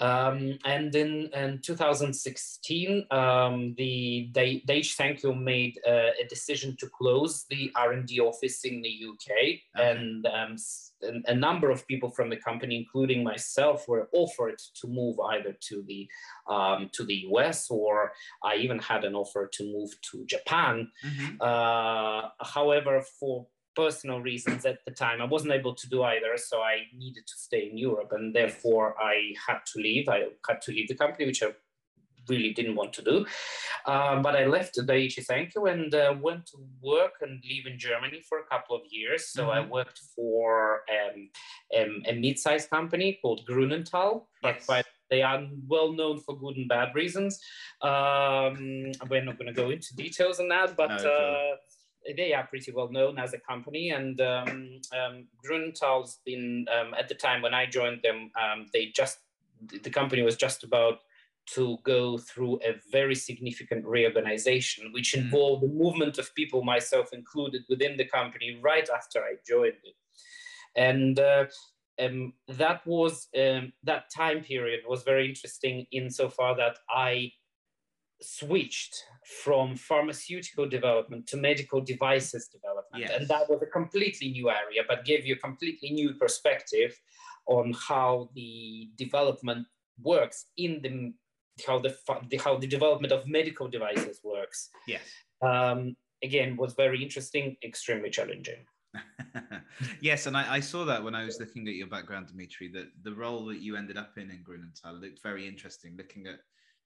[0.00, 7.70] Um, and in, in 2016, um, the Sankyo made uh, a decision to close the
[7.76, 9.62] R&D office in the UK, okay.
[9.76, 10.56] and um,
[11.26, 15.84] a number of people from the company, including myself, were offered to move either to
[15.86, 16.08] the
[16.48, 20.90] um, to the US or I even had an offer to move to Japan.
[21.04, 21.36] Mm-hmm.
[21.40, 25.20] Uh, however, for personal reasons at the time.
[25.20, 28.94] I wasn't able to do either, so I needed to stay in Europe, and therefore
[29.00, 30.08] I had to leave.
[30.08, 31.52] I had to leave the company, which I
[32.28, 33.26] really didn't want to do.
[33.86, 38.22] Um, but I left Daiichi Sankyo and uh, went to work and live in Germany
[38.28, 39.28] for a couple of years.
[39.28, 39.58] So mm-hmm.
[39.58, 41.28] I worked for um,
[41.78, 44.64] um, a mid-sized company called Grünenthal, yes.
[44.66, 47.40] but they are well known for good and bad reasons.
[47.82, 51.02] Um, we're not going to go into details on that, but.
[51.02, 51.56] No, uh,
[52.16, 53.90] they are pretty well known as a company.
[53.90, 58.86] And um, um, Grünenthal's been, um, at the time when I joined them, um, they
[58.94, 59.18] just,
[59.82, 60.98] the company was just about
[61.46, 65.20] to go through a very significant reorganization, which hmm.
[65.20, 69.94] involved the movement of people, myself included, within the company right after I joined it.
[70.76, 71.44] And uh,
[72.00, 77.30] um, that was um, that time period was very interesting insofar that I
[78.24, 78.94] switched
[79.42, 83.04] from pharmaceutical development to medical devices development.
[83.04, 83.12] Yes.
[83.18, 86.98] And that was a completely new area, but gave you a completely new perspective
[87.46, 89.66] on how the development
[90.02, 91.12] works in the
[91.66, 91.96] how the,
[92.30, 94.70] the how the development of medical devices works.
[94.88, 95.02] Yes.
[95.40, 98.66] Um, again, was very interesting, extremely challenging.
[100.00, 102.88] yes, and I, I, saw that when I was looking at your background, Dimitri, that
[103.02, 106.38] the role that you ended up in in Grünenthal looked very interesting, looking at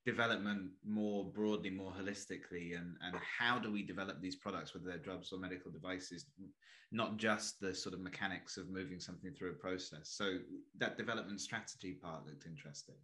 [0.05, 4.97] development more broadly, more holistically, and, and how do we develop these products, whether they're
[4.97, 6.25] drugs or medical devices,
[6.91, 10.09] not just the sort of mechanics of moving something through a process.
[10.09, 10.37] So
[10.77, 12.95] that development strategy part looked interesting.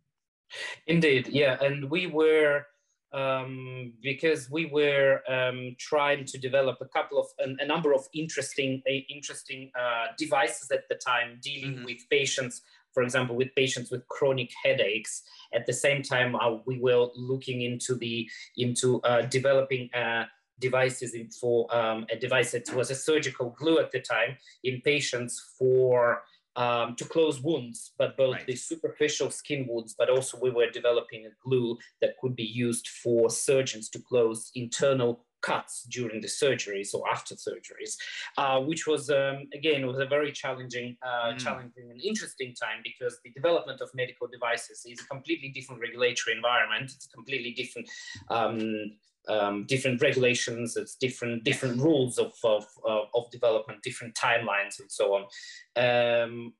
[0.87, 2.65] Indeed, yeah, and we were
[3.13, 8.05] um, because we were um, trying to develop a couple of a, a number of
[8.13, 11.85] interesting uh, interesting uh, devices at the time dealing mm-hmm.
[11.85, 12.61] with patients
[12.95, 15.21] for example, with patients with chronic headaches.
[15.53, 18.27] At the same time, uh, we were looking into the
[18.57, 20.23] into uh, developing uh,
[20.59, 24.81] devices in, for um, a device that was a surgical glue at the time in
[24.81, 26.23] patients for
[26.55, 28.47] um, to close wounds, but both right.
[28.47, 32.87] the superficial skin wounds, but also we were developing a glue that could be used
[32.87, 37.93] for surgeons to close internal cuts during the surgeries or after surgeries,
[38.37, 41.37] uh, which was um, again was a very challenging, uh, mm.
[41.37, 46.35] challenging and interesting time because the development of medical devices is a completely different regulatory
[46.35, 46.91] environment.
[46.95, 47.87] It's a completely different.
[48.29, 48.91] Um,
[49.27, 55.15] um, different regulations, it's different different rules of, of, of development, different timelines, and so
[55.15, 55.23] on,
[55.85, 56.53] um,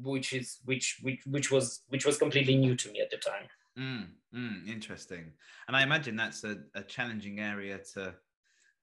[0.00, 3.48] which is which, which which was which was completely new to me at the time.
[3.78, 5.32] Mm, mm, interesting.
[5.68, 8.14] And I imagine that's a, a challenging area to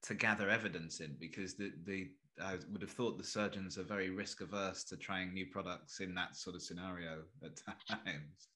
[0.03, 2.09] to gather evidence in because the the
[2.41, 6.13] I would have thought the surgeons are very risk averse to trying new products in
[6.15, 7.57] that sort of scenario at
[7.89, 8.49] times.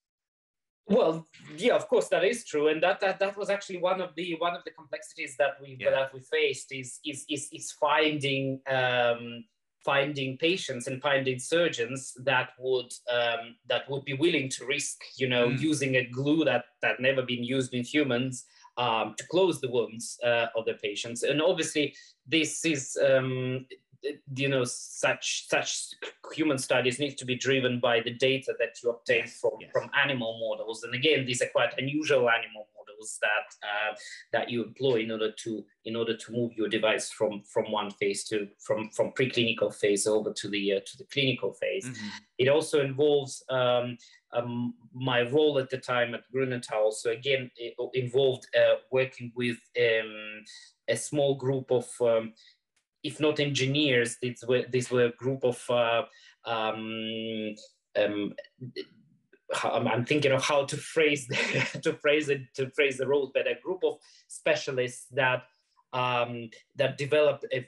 [0.88, 1.26] Well,
[1.58, 4.36] yeah, of course that is true, and that that, that was actually one of the
[4.39, 5.91] one of the complexities that we yeah.
[5.91, 9.44] that we faced is is is, is finding um,
[9.84, 15.28] finding patients and finding surgeons that would um, that would be willing to risk you
[15.28, 15.60] know mm.
[15.60, 18.46] using a glue that that never been used in humans
[18.78, 21.94] um, to close the wounds uh, of the patients and obviously
[22.28, 23.65] this is um,
[24.36, 25.89] you know such such
[26.34, 29.70] human studies need to be driven by the data that you obtain from yes.
[29.72, 32.81] from animal models and again these are quite unusual animal models
[33.22, 33.96] that uh,
[34.32, 37.92] that you employ in order to in order to move your device from from one
[37.92, 42.08] phase to from from preclinical phase over to the uh, to the clinical phase mm-hmm.
[42.38, 43.98] it also involves um,
[44.34, 49.58] um, my role at the time at Grünenthal so again it involved uh, working with
[49.80, 50.44] um,
[50.88, 52.34] a small group of um,
[53.04, 56.04] if not engineers, these were these were a group of uh,
[56.46, 57.56] um,
[57.98, 58.34] um,
[59.64, 63.48] I'm thinking of how to phrase the, to phrase it to phrase the role, but
[63.48, 65.44] a group of specialists that
[65.94, 67.68] um, that developed a,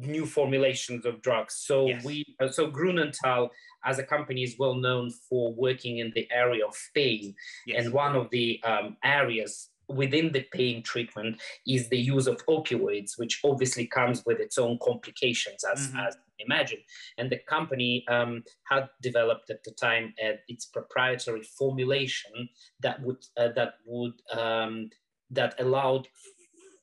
[0.00, 1.54] new formulations of drugs.
[1.54, 2.04] So yes.
[2.04, 3.50] we uh, so Grünenthal
[3.84, 7.34] as a company is well known for working in the area of pain,
[7.66, 7.84] yes.
[7.84, 13.18] and one of the um, areas within the pain treatment is the use of opioids,
[13.18, 15.98] which obviously comes with its own complications, as, mm-hmm.
[15.98, 16.78] as imagine.
[17.18, 22.48] And the company um, had developed at the time uh, its proprietary formulation
[22.80, 24.90] that would uh, that would um,
[25.30, 26.08] that allowed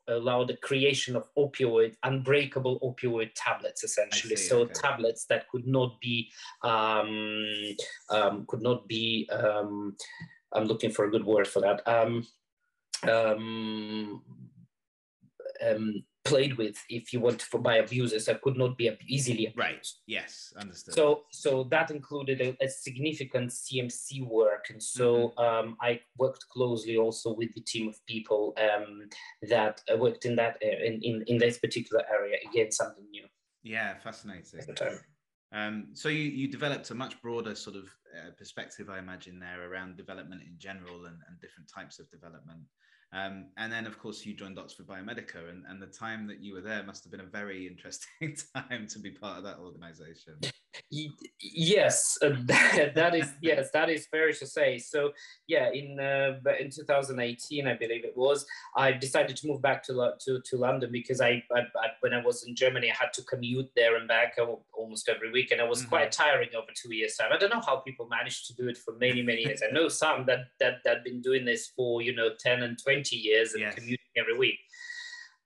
[0.07, 4.73] allow the creation of opioid unbreakable opioid tablets essentially see, so okay.
[4.73, 6.29] tablets that could not be
[6.63, 7.45] um,
[8.09, 9.95] um, could not be um,
[10.53, 12.25] i'm looking for a good word for that um,
[13.09, 14.21] um,
[15.65, 19.57] um, played with if you want for by abusers that could not be easily abused.
[19.57, 19.87] right.
[20.07, 20.53] Yes.
[20.57, 20.93] Understood.
[20.93, 24.65] So so that included a, a significant cmc work.
[24.69, 25.39] And so mm-hmm.
[25.43, 29.09] um, i worked closely also with the team of people um,
[29.49, 32.37] that uh, worked in that uh, in, in in this particular area.
[32.49, 33.25] Again something new.
[33.63, 33.97] Yeah.
[33.99, 34.59] Fascinating.
[34.59, 34.99] At the time.
[35.53, 37.83] Um, so you, you developed a much broader sort of
[38.15, 42.61] uh, perspective, I imagine, there around development in general and, and different types of development.
[43.13, 46.53] Um, and then, of course, you joined Oxford Biomedica, and, and the time that you
[46.53, 50.35] were there must have been a very interesting time to be part of that organization.
[50.89, 54.77] Yes, uh, that, that is yes, that is fair to say.
[54.77, 55.11] So,
[55.47, 60.13] yeah, in uh, in 2018, I believe it was, I decided to move back to
[60.25, 63.23] to, to London because I, I, I, when I was in Germany, I had to
[63.23, 64.37] commute there and back
[64.73, 65.89] almost every week, and it was mm-hmm.
[65.89, 67.31] quite tiring over two years time.
[67.33, 69.61] I don't know how people managed to do it for many many years.
[69.67, 73.01] I know some that that that been doing this for you know 10 and 20
[73.01, 73.75] 20 years and yes.
[73.75, 74.59] commuting every week.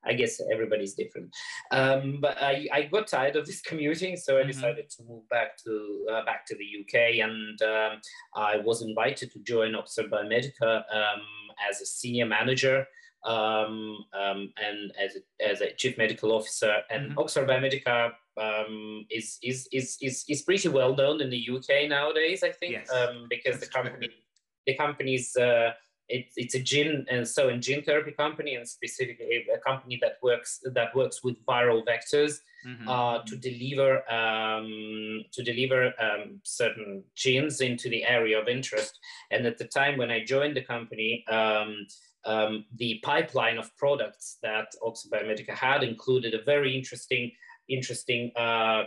[0.05, 1.35] I guess everybody's different.
[1.71, 4.51] Um, but I, I got tired of this commuting, so I mm-hmm.
[4.51, 8.01] decided to move back to uh, back to the UK, and um,
[8.35, 11.21] I was invited to join Oxford Biomedica um,
[11.69, 12.85] as a senior manager
[13.25, 16.77] um, um, and as a, as a chief medical officer.
[16.89, 17.19] And mm-hmm.
[17.19, 22.43] Oxford Biomedica um, is, is is is is pretty well known in the UK nowadays,
[22.43, 22.89] I think, yes.
[23.29, 24.09] because the company
[24.65, 25.71] the company's uh,
[26.07, 30.17] it's it's a gene and so in gene therapy company and specifically a company that
[30.21, 32.87] works that works with viral vectors mm-hmm.
[32.87, 38.99] uh, to deliver um, to deliver um, certain genes into the area of interest.
[39.31, 41.87] And at the time when I joined the company, um,
[42.25, 47.31] um the pipeline of products that Oxford Biomedica had included a very interesting
[47.67, 48.83] interesting uh,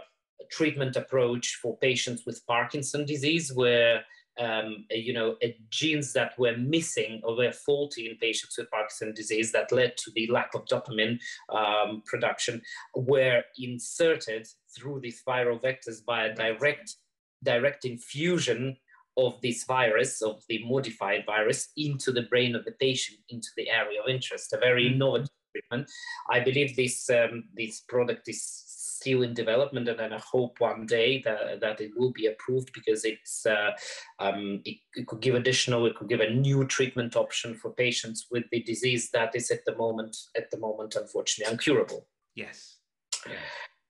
[0.50, 4.04] treatment approach for patients with Parkinson disease, where
[4.38, 5.36] um, you know,
[5.70, 10.10] genes that were missing or were faulty in patients with Parkinson's disease that led to
[10.14, 11.18] the lack of dopamine
[11.52, 12.62] um, production
[12.94, 14.46] were inserted
[14.76, 16.96] through these viral vectors by a direct,
[17.42, 18.76] direct infusion
[19.16, 23.68] of this virus, of the modified virus, into the brain of the patient, into the
[23.68, 24.52] area of interest.
[24.52, 24.94] A very mm-hmm.
[24.94, 25.90] innovative treatment.
[26.30, 28.67] I believe this um, this product is
[28.98, 32.72] still in development, and then I hope one day that, that it will be approved
[32.72, 33.70] because it's uh,
[34.18, 38.26] um, it, it, could give additional, it could give a new treatment option for patients
[38.30, 42.06] with the disease that is at the moment at the moment unfortunately incurable.
[42.34, 42.76] Yes.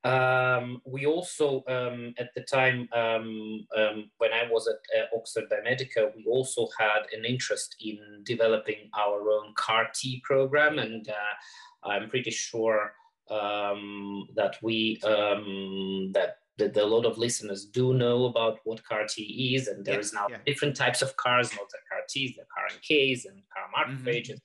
[0.04, 5.44] Um, we also, um, at the time um, um when I was at uh, Oxford
[5.50, 11.34] Biomedica, we also had an interest in developing our own CAR T program, and uh,
[11.90, 12.92] I'm pretty sure
[13.30, 19.06] um, that we um, that, that a lot of listeners do know about what CAR
[19.08, 20.38] T is, and there's yeah, now yeah.
[20.46, 24.38] different types of CARs, not the CAR Ts, the CAR NKs, and CAR macrophages.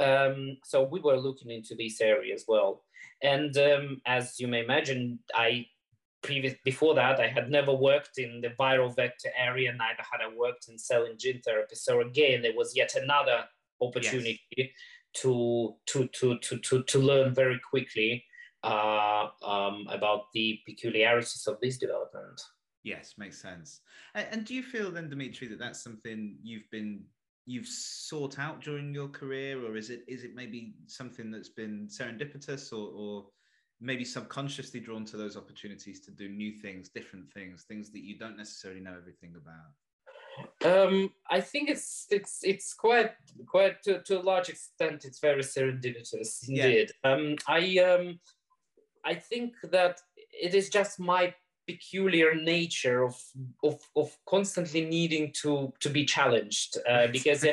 [0.00, 0.40] Mm-hmm.
[0.40, 2.84] Um, so we were looking into this area as well,
[3.22, 5.66] and um, as you may imagine, I
[6.22, 10.34] previous before that I had never worked in the viral vector area, neither had I
[10.36, 11.76] worked in cell and gene therapy.
[11.76, 13.44] So again, there was yet another
[13.80, 14.40] opportunity.
[14.56, 14.68] Yes
[15.22, 18.24] to to to to to, to learn very quickly
[18.62, 22.40] uh, um, about the peculiarities of this development.
[22.82, 23.80] Yes, makes sense.
[24.14, 27.04] And, and do you feel then, Dimitri, that that's something you've been
[27.46, 31.88] you've sought out during your career, or is it is it maybe something that's been
[31.88, 33.26] serendipitous, or, or
[33.80, 38.18] maybe subconsciously drawn to those opportunities to do new things, different things, things that you
[38.18, 39.74] don't necessarily know everything about?
[40.64, 43.12] Um, I think it's it's it's quite
[43.46, 46.92] quite to, to a large extent it's very serendipitous indeed.
[47.04, 47.10] Yeah.
[47.10, 48.20] Um, I um,
[49.04, 50.00] I think that
[50.32, 51.34] it is just my
[51.66, 53.20] peculiar nature of
[53.62, 57.44] of, of constantly needing to to be challenged uh, because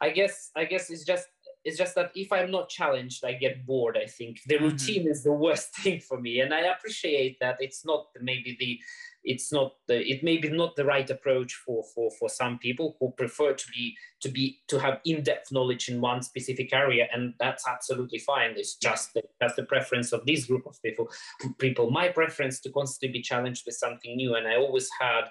[0.00, 1.28] I guess I guess it's just
[1.66, 3.98] it's just that if I'm not challenged, I get bored.
[3.98, 4.64] I think the mm-hmm.
[4.66, 5.10] routine mm-hmm.
[5.10, 8.78] is the worst thing for me, and I appreciate that it's not maybe the
[9.26, 12.96] it's not the, it may be not the right approach for for for some people
[13.00, 17.34] who prefer to be to be to have in-depth knowledge in one specific area and
[17.38, 18.54] that's absolutely fine.
[18.56, 21.10] It's just the, that's the preference of this group of people
[21.58, 21.90] people.
[21.90, 25.24] My preference to constantly be challenged with something new and i always had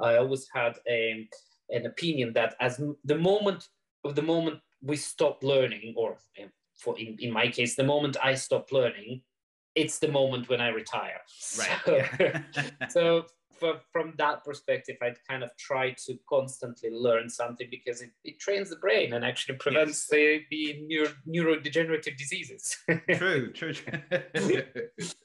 [0.00, 1.28] i always had a,
[1.70, 3.68] an opinion that as the moment
[4.04, 8.16] of the moment we stop learning or um, for in, in my case the moment
[8.22, 9.22] i stop learning
[9.74, 11.20] it's the moment when I retire.
[11.58, 11.78] Right.
[11.84, 12.42] So, yeah.
[12.88, 13.26] so
[13.58, 18.38] for, from that perspective, I'd kind of try to constantly learn something because it, it
[18.38, 22.76] trains the brain and actually prevents the, the neuro, neurodegenerative diseases.
[23.14, 23.72] true, true.
[23.72, 24.62] true.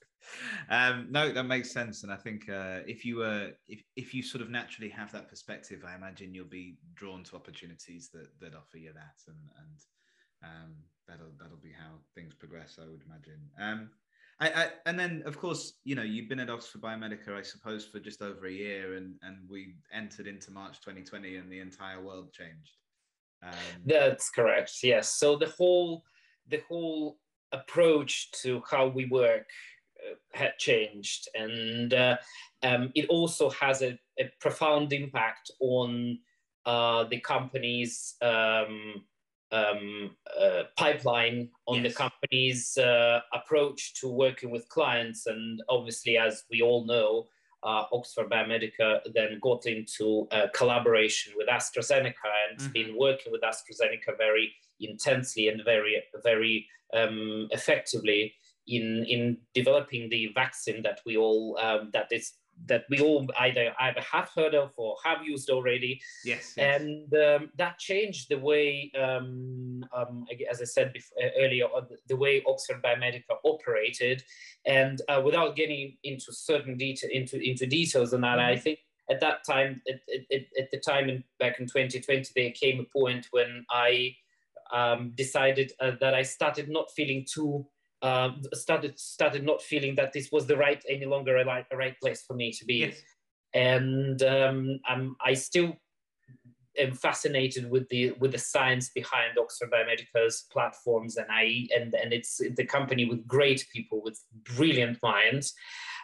[0.69, 4.21] um, no, that makes sense, and I think uh, if you were, if if you
[4.23, 8.55] sort of naturally have that perspective, I imagine you'll be drawn to opportunities that that
[8.55, 9.79] offer you that, and and
[10.43, 10.75] um,
[11.07, 12.79] that'll that'll be how things progress.
[12.81, 13.41] I would imagine.
[13.59, 13.89] Um,
[14.41, 17.85] I, I, and then, of course, you know, you've been at Oxford Biomedica, I suppose,
[17.85, 22.01] for just over a year, and and we entered into March 2020, and the entire
[22.01, 22.77] world changed.
[23.43, 23.53] Um,
[23.85, 24.71] That's correct.
[24.83, 25.15] Yes.
[25.17, 26.03] So the whole
[26.47, 27.19] the whole
[27.51, 29.47] approach to how we work
[30.07, 32.17] uh, had changed, and uh,
[32.63, 36.17] um, it also has a, a profound impact on
[36.65, 39.03] uh, the company's um,
[39.51, 41.91] um, uh, pipeline on yes.
[41.91, 45.25] the company's uh, approach to working with clients.
[45.27, 47.27] And obviously, as we all know,
[47.63, 52.13] uh, Oxford Biomedica then got into collaboration with AstraZeneca
[52.49, 52.71] and mm-hmm.
[52.71, 58.33] been working with AstraZeneca very intensely and very, very um, effectively
[58.69, 62.33] in in developing the vaccine that we all um, that is
[62.65, 66.01] that we all either either have heard of or have used already.
[66.23, 66.53] Yes.
[66.55, 66.81] yes.
[66.81, 71.81] And um, that changed the way, um, um, as I said before, uh, earlier, uh,
[72.07, 74.23] the way Oxford Biomedica operated.
[74.65, 78.51] And uh, without getting into certain detail into into details on that, mm-hmm.
[78.51, 78.79] I think
[79.09, 80.01] at that time, at,
[80.31, 84.15] at, at the time in, back in 2020, there came a point when I
[84.71, 87.65] um, decided uh, that I started not feeling too
[88.01, 91.77] um, started started not feeling that this was the right any longer a, right, a
[91.77, 93.01] right place for me to be yes.
[93.53, 95.75] and um, I'm, i still
[96.77, 102.13] am fascinated with the with the science behind oxford biomedica's platforms and i and and
[102.13, 104.19] it's the company with great people with
[104.55, 105.53] brilliant minds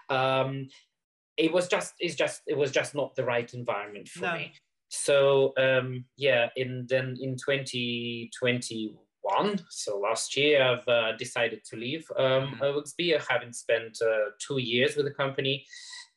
[0.10, 0.68] um,
[1.38, 4.34] it was just it's just it was just not the right environment for no.
[4.34, 4.54] me
[4.90, 9.60] so um, yeah in then in 2020 one.
[9.70, 13.24] So last year, I've uh, decided to leave um, mm-hmm.
[13.30, 15.66] having spent uh, two years with the company.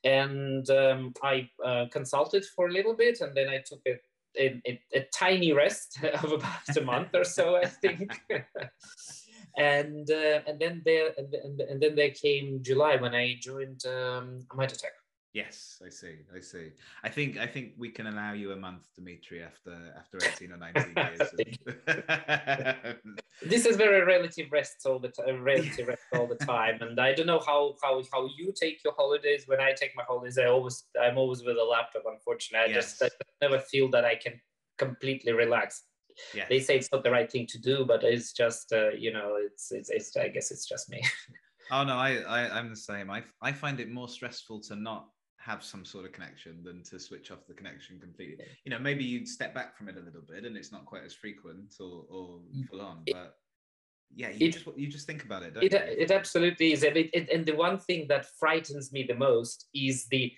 [0.05, 3.99] And um, I uh, consulted for a little bit, and then I took a,
[4.39, 8.13] a, a, a tiny rest of about a month or so, I think.
[9.57, 13.83] and uh, and then there and, and, and, then there came July when I joined
[13.87, 14.98] um, Midatech.
[15.35, 16.16] Yes, I see.
[16.35, 16.70] I see.
[17.05, 20.57] I think I think we can allow you a month, Dimitri, after after eighteen or
[20.57, 21.20] nineteen years.
[23.43, 27.12] this is very relative rest all the time, relative rest all the time, and I
[27.12, 29.45] don't know how how how you take your holidays.
[29.47, 32.05] When I take my holidays, I always I'm always with a laptop.
[32.07, 32.99] Unfortunately, I yes.
[32.99, 33.09] just I
[33.43, 34.41] never feel that I can
[34.79, 35.83] completely relax.
[36.35, 36.47] Yeah.
[36.49, 39.37] They say it's not the right thing to do, but it's just uh, you know
[39.37, 41.03] it's, it's it's I guess it's just me.
[41.70, 43.11] Oh no, I, I I'm the same.
[43.11, 45.09] I I find it more stressful to not
[45.49, 48.45] have some sort of connection than to switch off the connection completely.
[48.65, 51.05] You know, maybe you step back from it a little bit and it's not quite
[51.05, 52.69] as frequent or, or mm.
[52.69, 53.37] full on, but
[54.15, 55.57] yeah, you it, just you just think about it.
[55.57, 55.79] it, you?
[56.05, 60.07] it absolutely is, and, it, and the one thing that frightens me the most is
[60.07, 60.33] the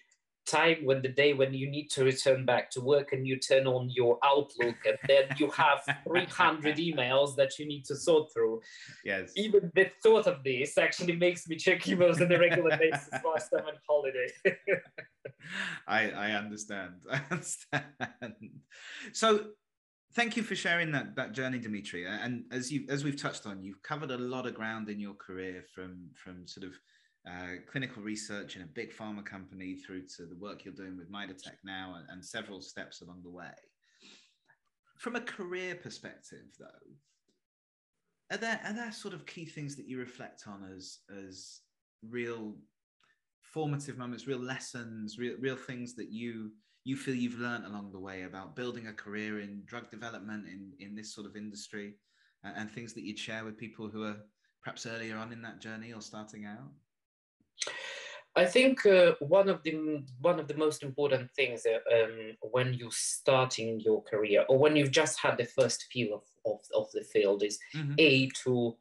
[0.46, 3.66] time when the day when you need to return back to work and you turn
[3.66, 8.60] on your outlook and then you have 300 emails that you need to sort through.
[9.04, 9.32] Yes.
[9.36, 13.48] Even the thought of this actually makes me check emails on a regular basis whilst
[13.56, 14.28] i'm on holiday.
[15.86, 17.84] I i understand i understand.
[19.12, 19.46] So
[20.14, 22.06] thank you for sharing that that journey dimitri.
[22.06, 25.14] And as you as we've touched on you've covered a lot of ground in your
[25.14, 26.74] career from from sort of
[27.28, 31.12] uh, clinical research in a big pharma company through to the work you're doing with
[31.12, 33.52] Midatech now and, and several steps along the way.
[34.98, 36.66] From a career perspective, though,
[38.30, 41.60] are there are there sort of key things that you reflect on as as
[42.08, 42.56] real
[43.42, 46.50] formative moments, real lessons, real real things that you
[46.84, 50.72] you feel you've learned along the way about building a career in drug development in
[50.78, 51.94] in this sort of industry,
[52.44, 54.16] and things that you'd share with people who are
[54.62, 56.70] perhaps earlier on in that journey or starting out?
[58.36, 62.74] I think uh, one of the one of the most important things uh, um, when
[62.74, 66.90] you're starting your career or when you've just had the first feel of, of, of
[66.92, 67.94] the field is mm-hmm.
[67.98, 68.76] a to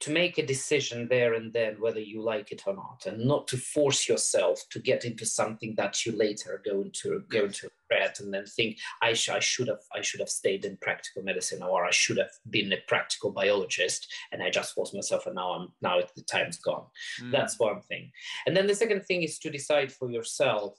[0.00, 3.46] to make a decision there and then whether you like it or not and not
[3.46, 7.68] to force yourself to get into something that you later are going to going to
[7.90, 11.22] regret and then think I, sh- I should have i should have stayed in practical
[11.22, 15.34] medicine or i should have been a practical biologist and i just forced myself and
[15.34, 16.86] now i'm now the time's gone.
[17.22, 17.32] Mm.
[17.32, 18.10] that's one thing.
[18.46, 20.78] And then the second thing is to decide for yourself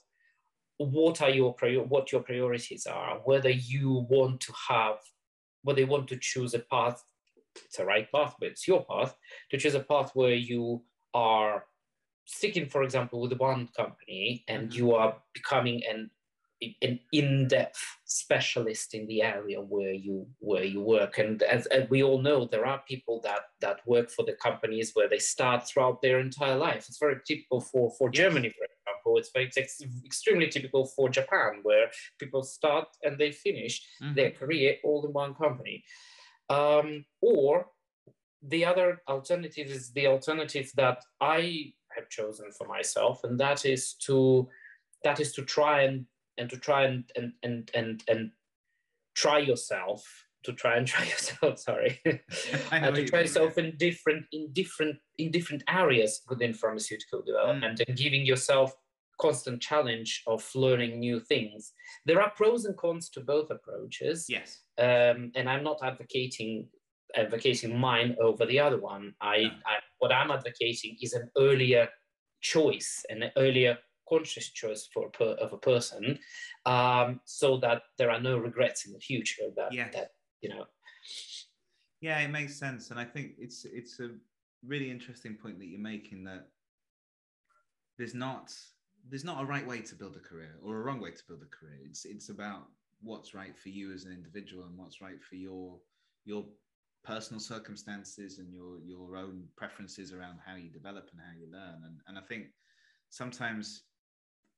[0.78, 4.96] what are your prior- what your priorities are whether you want to have
[5.62, 7.04] whether you want to choose a path
[7.64, 9.14] it's a right path, but it's your path
[9.50, 10.82] to choose a path where you
[11.14, 11.64] are
[12.26, 14.78] sticking, for example, with one company and mm-hmm.
[14.78, 16.10] you are becoming an
[16.80, 21.18] an in-depth specialist in the area where you where you work.
[21.18, 24.92] And as, as, we all know there are people that that work for the companies
[24.94, 26.86] where they start throughout their entire life.
[26.88, 29.18] It's very typical for for germany for example.
[29.18, 34.14] It's very it's extremely typical for japan where people start and they finish mm-hmm.
[34.14, 35.84] their career all in one company
[36.52, 37.66] um, or
[38.42, 43.94] the other alternative is the alternative that i have chosen for myself, and that is
[43.94, 44.48] to
[45.04, 46.06] that is to try and
[46.38, 48.30] and to try and and and and, and
[49.14, 50.04] try yourself
[50.44, 52.00] to try and try yourself sorry
[52.72, 57.88] and to try yourself in different in different in different areas within pharmaceutical development mm.
[57.88, 58.74] and giving yourself
[59.20, 61.72] constant challenge of learning new things
[62.06, 66.66] there are pros and cons to both approaches yes um, and i'm not advocating
[67.16, 69.14] advocating mine over the other one.
[69.20, 71.88] I, I, what I'm advocating is an earlier
[72.40, 76.18] choice, an earlier conscious choice for per, of a person,
[76.66, 79.44] um, so that there are no regrets in the future.
[79.56, 79.94] That, yes.
[79.94, 80.08] that
[80.40, 80.64] you know.
[82.00, 84.10] Yeah, it makes sense, and I think it's it's a
[84.66, 86.48] really interesting point that you're making that
[87.98, 88.52] there's not
[89.08, 91.42] there's not a right way to build a career or a wrong way to build
[91.42, 91.78] a career.
[91.84, 92.68] It's it's about
[93.02, 95.78] what's right for you as an individual and what's right for your
[96.24, 96.44] your
[97.04, 101.82] personal circumstances and your your own preferences around how you develop and how you learn
[101.84, 102.46] and and I think
[103.10, 103.82] sometimes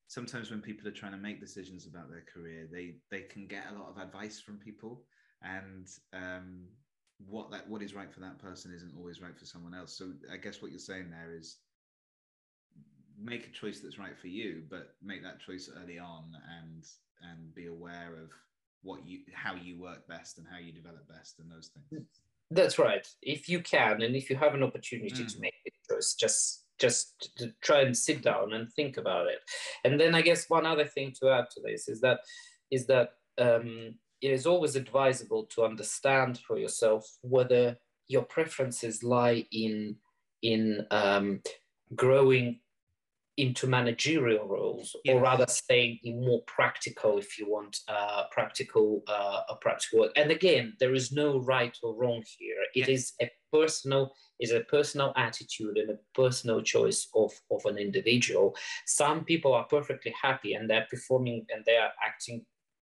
[0.08, 3.64] sometimes when people are trying to make decisions about their career they they can get
[3.70, 5.02] a lot of advice from people
[5.42, 6.66] and um,
[7.26, 10.12] what that what is right for that person isn't always right for someone else so
[10.30, 11.56] I guess what you're saying there is
[13.22, 16.24] make a choice that's right for you but make that choice early on
[16.60, 16.84] and
[17.30, 18.30] and be aware of
[18.82, 22.06] what you how you work best and how you develop best and those things
[22.50, 23.06] that's right.
[23.22, 25.32] If you can, and if you have an opportunity mm.
[25.32, 29.38] to make a choice, just just to try and sit down and think about it.
[29.84, 32.20] And then I guess one other thing to add to this is that
[32.70, 37.76] is that um, it is always advisable to understand for yourself whether
[38.08, 39.96] your preferences lie in
[40.42, 41.40] in um,
[41.94, 42.60] growing
[43.36, 49.40] into managerial roles or rather staying in more practical if you want uh, practical uh,
[49.48, 50.12] a practical work.
[50.16, 52.56] And again there is no right or wrong here.
[52.74, 57.78] It is a personal is a personal attitude and a personal choice of, of an
[57.78, 58.54] individual.
[58.86, 62.44] Some people are perfectly happy and they're performing and they are acting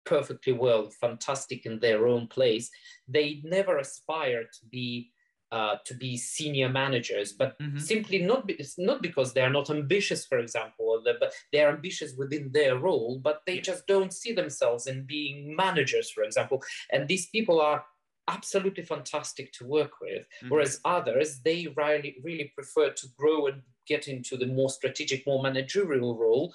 [0.06, 2.70] perfectly well fantastic in their own place.
[3.08, 5.12] They never aspire to be
[5.52, 7.78] uh, to be senior managers, but mm-hmm.
[7.78, 12.14] simply not be, not because they are not ambitious, for example, but they are ambitious
[12.18, 16.62] within their role, but they just don't see themselves in being managers, for example.
[16.92, 17.84] And these people are
[18.28, 20.50] absolutely fantastic to work with, mm-hmm.
[20.50, 25.42] whereas others they really really prefer to grow and get into the more strategic, more
[25.42, 26.54] managerial role.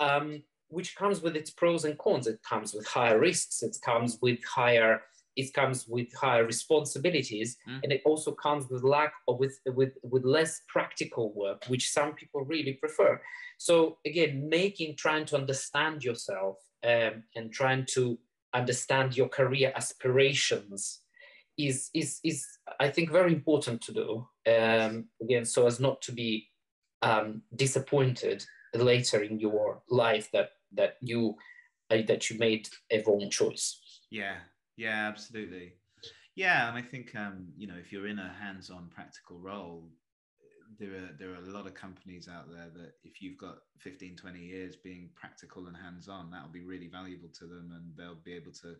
[0.00, 2.26] Um, which comes with its pros and cons.
[2.26, 3.62] It comes with higher risks.
[3.62, 5.02] It comes with higher
[5.36, 7.80] it comes with higher responsibilities mm.
[7.82, 12.12] and it also comes with lack of with with with less practical work which some
[12.12, 13.20] people really prefer.
[13.58, 18.18] So again making trying to understand yourself um, and trying to
[18.52, 21.00] understand your career aspirations
[21.56, 22.46] is is is
[22.80, 24.26] i think very important to do.
[24.46, 26.48] Um, again so as not to be
[27.02, 31.34] um, disappointed later in your life that that you
[31.90, 33.80] uh, that you made a wrong choice.
[34.10, 34.36] Yeah
[34.76, 35.74] yeah, absolutely.
[36.36, 39.88] Yeah, and I think um, you know if you're in a hands-on practical role,
[40.78, 44.16] there are there are a lot of companies out there that if you've got 15,
[44.16, 48.34] 20 years being practical and hands-on, that'll be really valuable to them, and they'll be
[48.34, 48.74] able to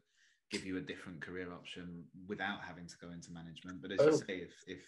[0.51, 3.81] give you a different career option without having to go into management.
[3.81, 4.07] But as oh.
[4.07, 4.83] you say, if if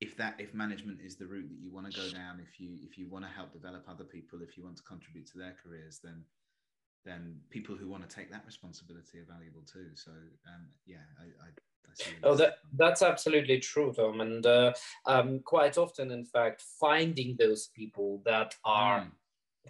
[0.00, 2.76] if that if management is the route that you want to go down, if you
[2.82, 5.54] if you want to help develop other people, if you want to contribute to their
[5.62, 6.24] careers, then
[7.04, 9.88] then people who want to take that responsibility are valuable too.
[9.94, 12.16] So um, yeah, I, I, I.
[12.22, 14.20] Oh, that that's absolutely true, Tom.
[14.20, 14.72] And uh,
[15.06, 19.10] um, quite often, in fact, finding those people that are mm.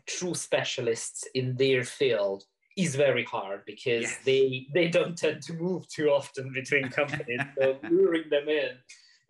[0.06, 2.44] true specialists in their field
[2.76, 4.18] is very hard because yes.
[4.24, 7.40] they they don't tend to move too often between companies.
[7.58, 8.70] so luring them in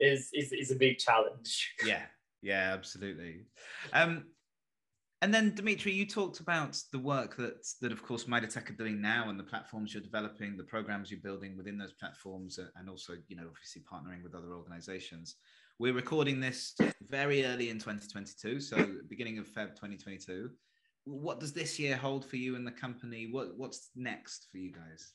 [0.01, 1.73] is, is is a big challenge.
[1.85, 2.03] Yeah,
[2.43, 3.47] yeah, absolutely.
[3.93, 4.27] Um,
[5.23, 9.01] and then Dimitri, you talked about the work that that of course Midatech are doing
[9.01, 13.15] now and the platforms you're developing, the programs you're building within those platforms, and also
[13.29, 15.37] you know obviously partnering with other organizations.
[15.79, 16.75] We're recording this
[17.09, 18.77] very early in 2022, so
[19.09, 20.51] beginning of Feb 2022.
[21.05, 23.29] What does this year hold for you and the company?
[23.31, 25.13] What what's next for you guys?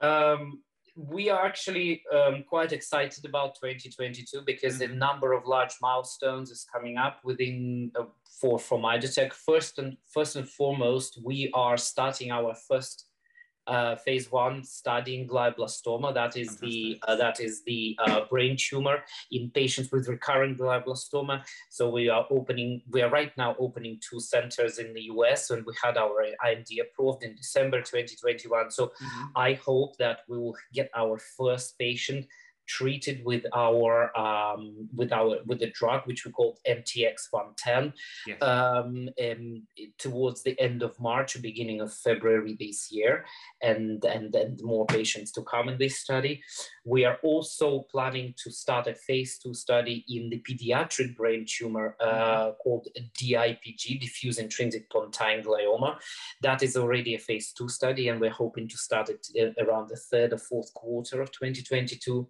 [0.00, 0.62] Um,
[0.94, 4.92] we are actually um, quite excited about 2022 because mm-hmm.
[4.92, 8.04] a number of large milestones is coming up within uh,
[8.40, 9.32] for from Midatech.
[9.32, 13.06] First and first and foremost, we are starting our first
[13.66, 16.12] uh, phase one studying glioblastoma.
[16.14, 18.98] That is the uh, that is the uh, brain tumor
[19.30, 21.44] in patients with recurrent glioblastoma.
[21.70, 22.82] So we are opening.
[22.90, 26.66] We are right now opening two centers in the US, and we had our IND
[26.80, 28.70] approved in December 2021.
[28.70, 29.24] So mm-hmm.
[29.36, 32.26] I hope that we will get our first patient
[32.76, 37.92] treated with our um, with our with the drug which we called MTX 110
[38.26, 38.42] yes.
[38.42, 39.08] um,
[39.98, 43.24] towards the end of March, beginning of February this year,
[43.60, 46.42] and and then more patients to come in this study.
[46.84, 51.96] We are also planning to start a phase two study in the pediatric brain tumor
[52.00, 52.50] uh, mm-hmm.
[52.62, 52.88] called
[53.20, 55.96] DIPG, diffuse intrinsic pontine glioma.
[56.42, 59.90] That is already a phase two study, and we're hoping to start it uh, around
[59.90, 62.28] the third or fourth quarter of 2022.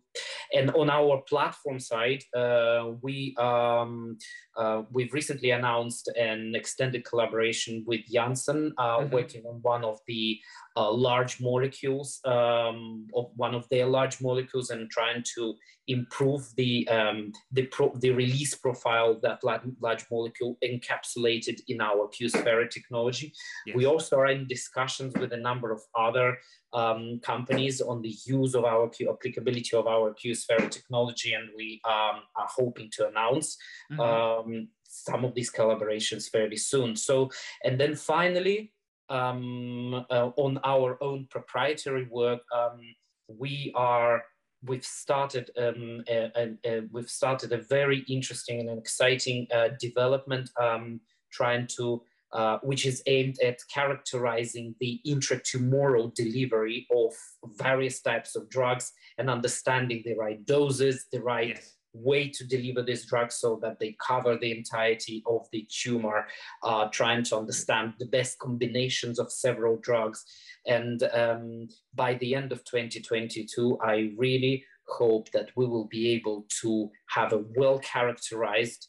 [0.54, 4.18] And on our platform side, uh, we um,
[4.56, 9.14] uh, we've recently announced an extended collaboration with Janssen, uh, mm-hmm.
[9.14, 10.38] working on one of the
[10.76, 15.54] uh, large molecules um, of one of their large molecules and trying to
[15.88, 22.70] improve the um, the, pro- the release profile that large molecule encapsulated in our QSPHERA
[22.70, 23.32] technology.
[23.66, 23.76] Yes.
[23.76, 26.38] We also are in discussions with a number of other
[26.72, 31.80] um, companies on the use of our Q- applicability of our QSPHERA technology, and we
[31.84, 33.56] um, are hoping to announce
[33.90, 34.00] mm-hmm.
[34.00, 36.94] Um, some of these collaborations fairly soon.
[36.96, 37.30] So,
[37.64, 38.72] and then finally,
[39.08, 42.80] um, uh, on our own proprietary work, um,
[43.26, 44.22] we are
[44.64, 50.50] we've started um, a, a, a, we've started a very interesting and exciting uh, development,
[50.60, 51.00] um,
[51.30, 52.02] trying to
[52.32, 57.12] uh, which is aimed at characterizing the intratumoral delivery of
[57.58, 62.82] various types of drugs and understanding the right doses, the right yes way to deliver
[62.82, 66.26] this drug so that they cover the entirety of the tumor,
[66.62, 70.24] uh, trying to understand the best combinations of several drugs.
[70.66, 76.46] And um, by the end of 2022, I really hope that we will be able
[76.60, 78.88] to have a well characterized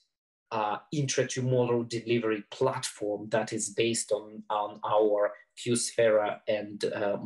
[0.52, 7.18] uh, intratumoral delivery platform that is based on, on our QSPHERA and uh,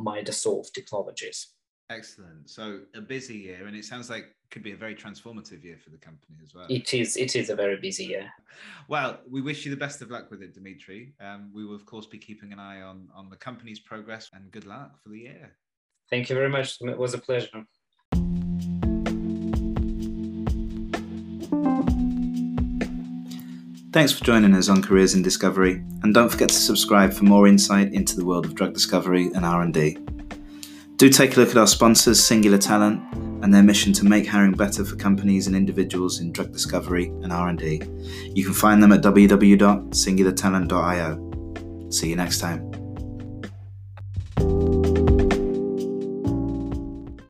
[0.74, 1.48] technologies.
[1.90, 2.48] Excellent.
[2.48, 5.90] So a busy year, and it sounds like could be a very transformative year for
[5.90, 6.66] the company as well.
[6.68, 7.16] It is.
[7.16, 8.30] It is a very busy year.
[8.88, 11.12] Well, we wish you the best of luck with it, Dimitri.
[11.20, 14.50] Um, we will of course be keeping an eye on on the company's progress, and
[14.50, 15.52] good luck for the year.
[16.10, 16.78] Thank you very much.
[16.80, 17.64] It was a pleasure.
[23.92, 27.46] Thanks for joining us on Careers in Discovery, and don't forget to subscribe for more
[27.46, 29.98] insight into the world of drug discovery and R&D.
[30.96, 33.02] Do take a look at our sponsors, Singular Talent,
[33.42, 37.32] and their mission to make hiring better for companies and individuals in drug discovery and
[37.32, 37.80] R&D.
[38.34, 41.90] You can find them at www.singulartalent.io.
[41.90, 42.77] See you next time.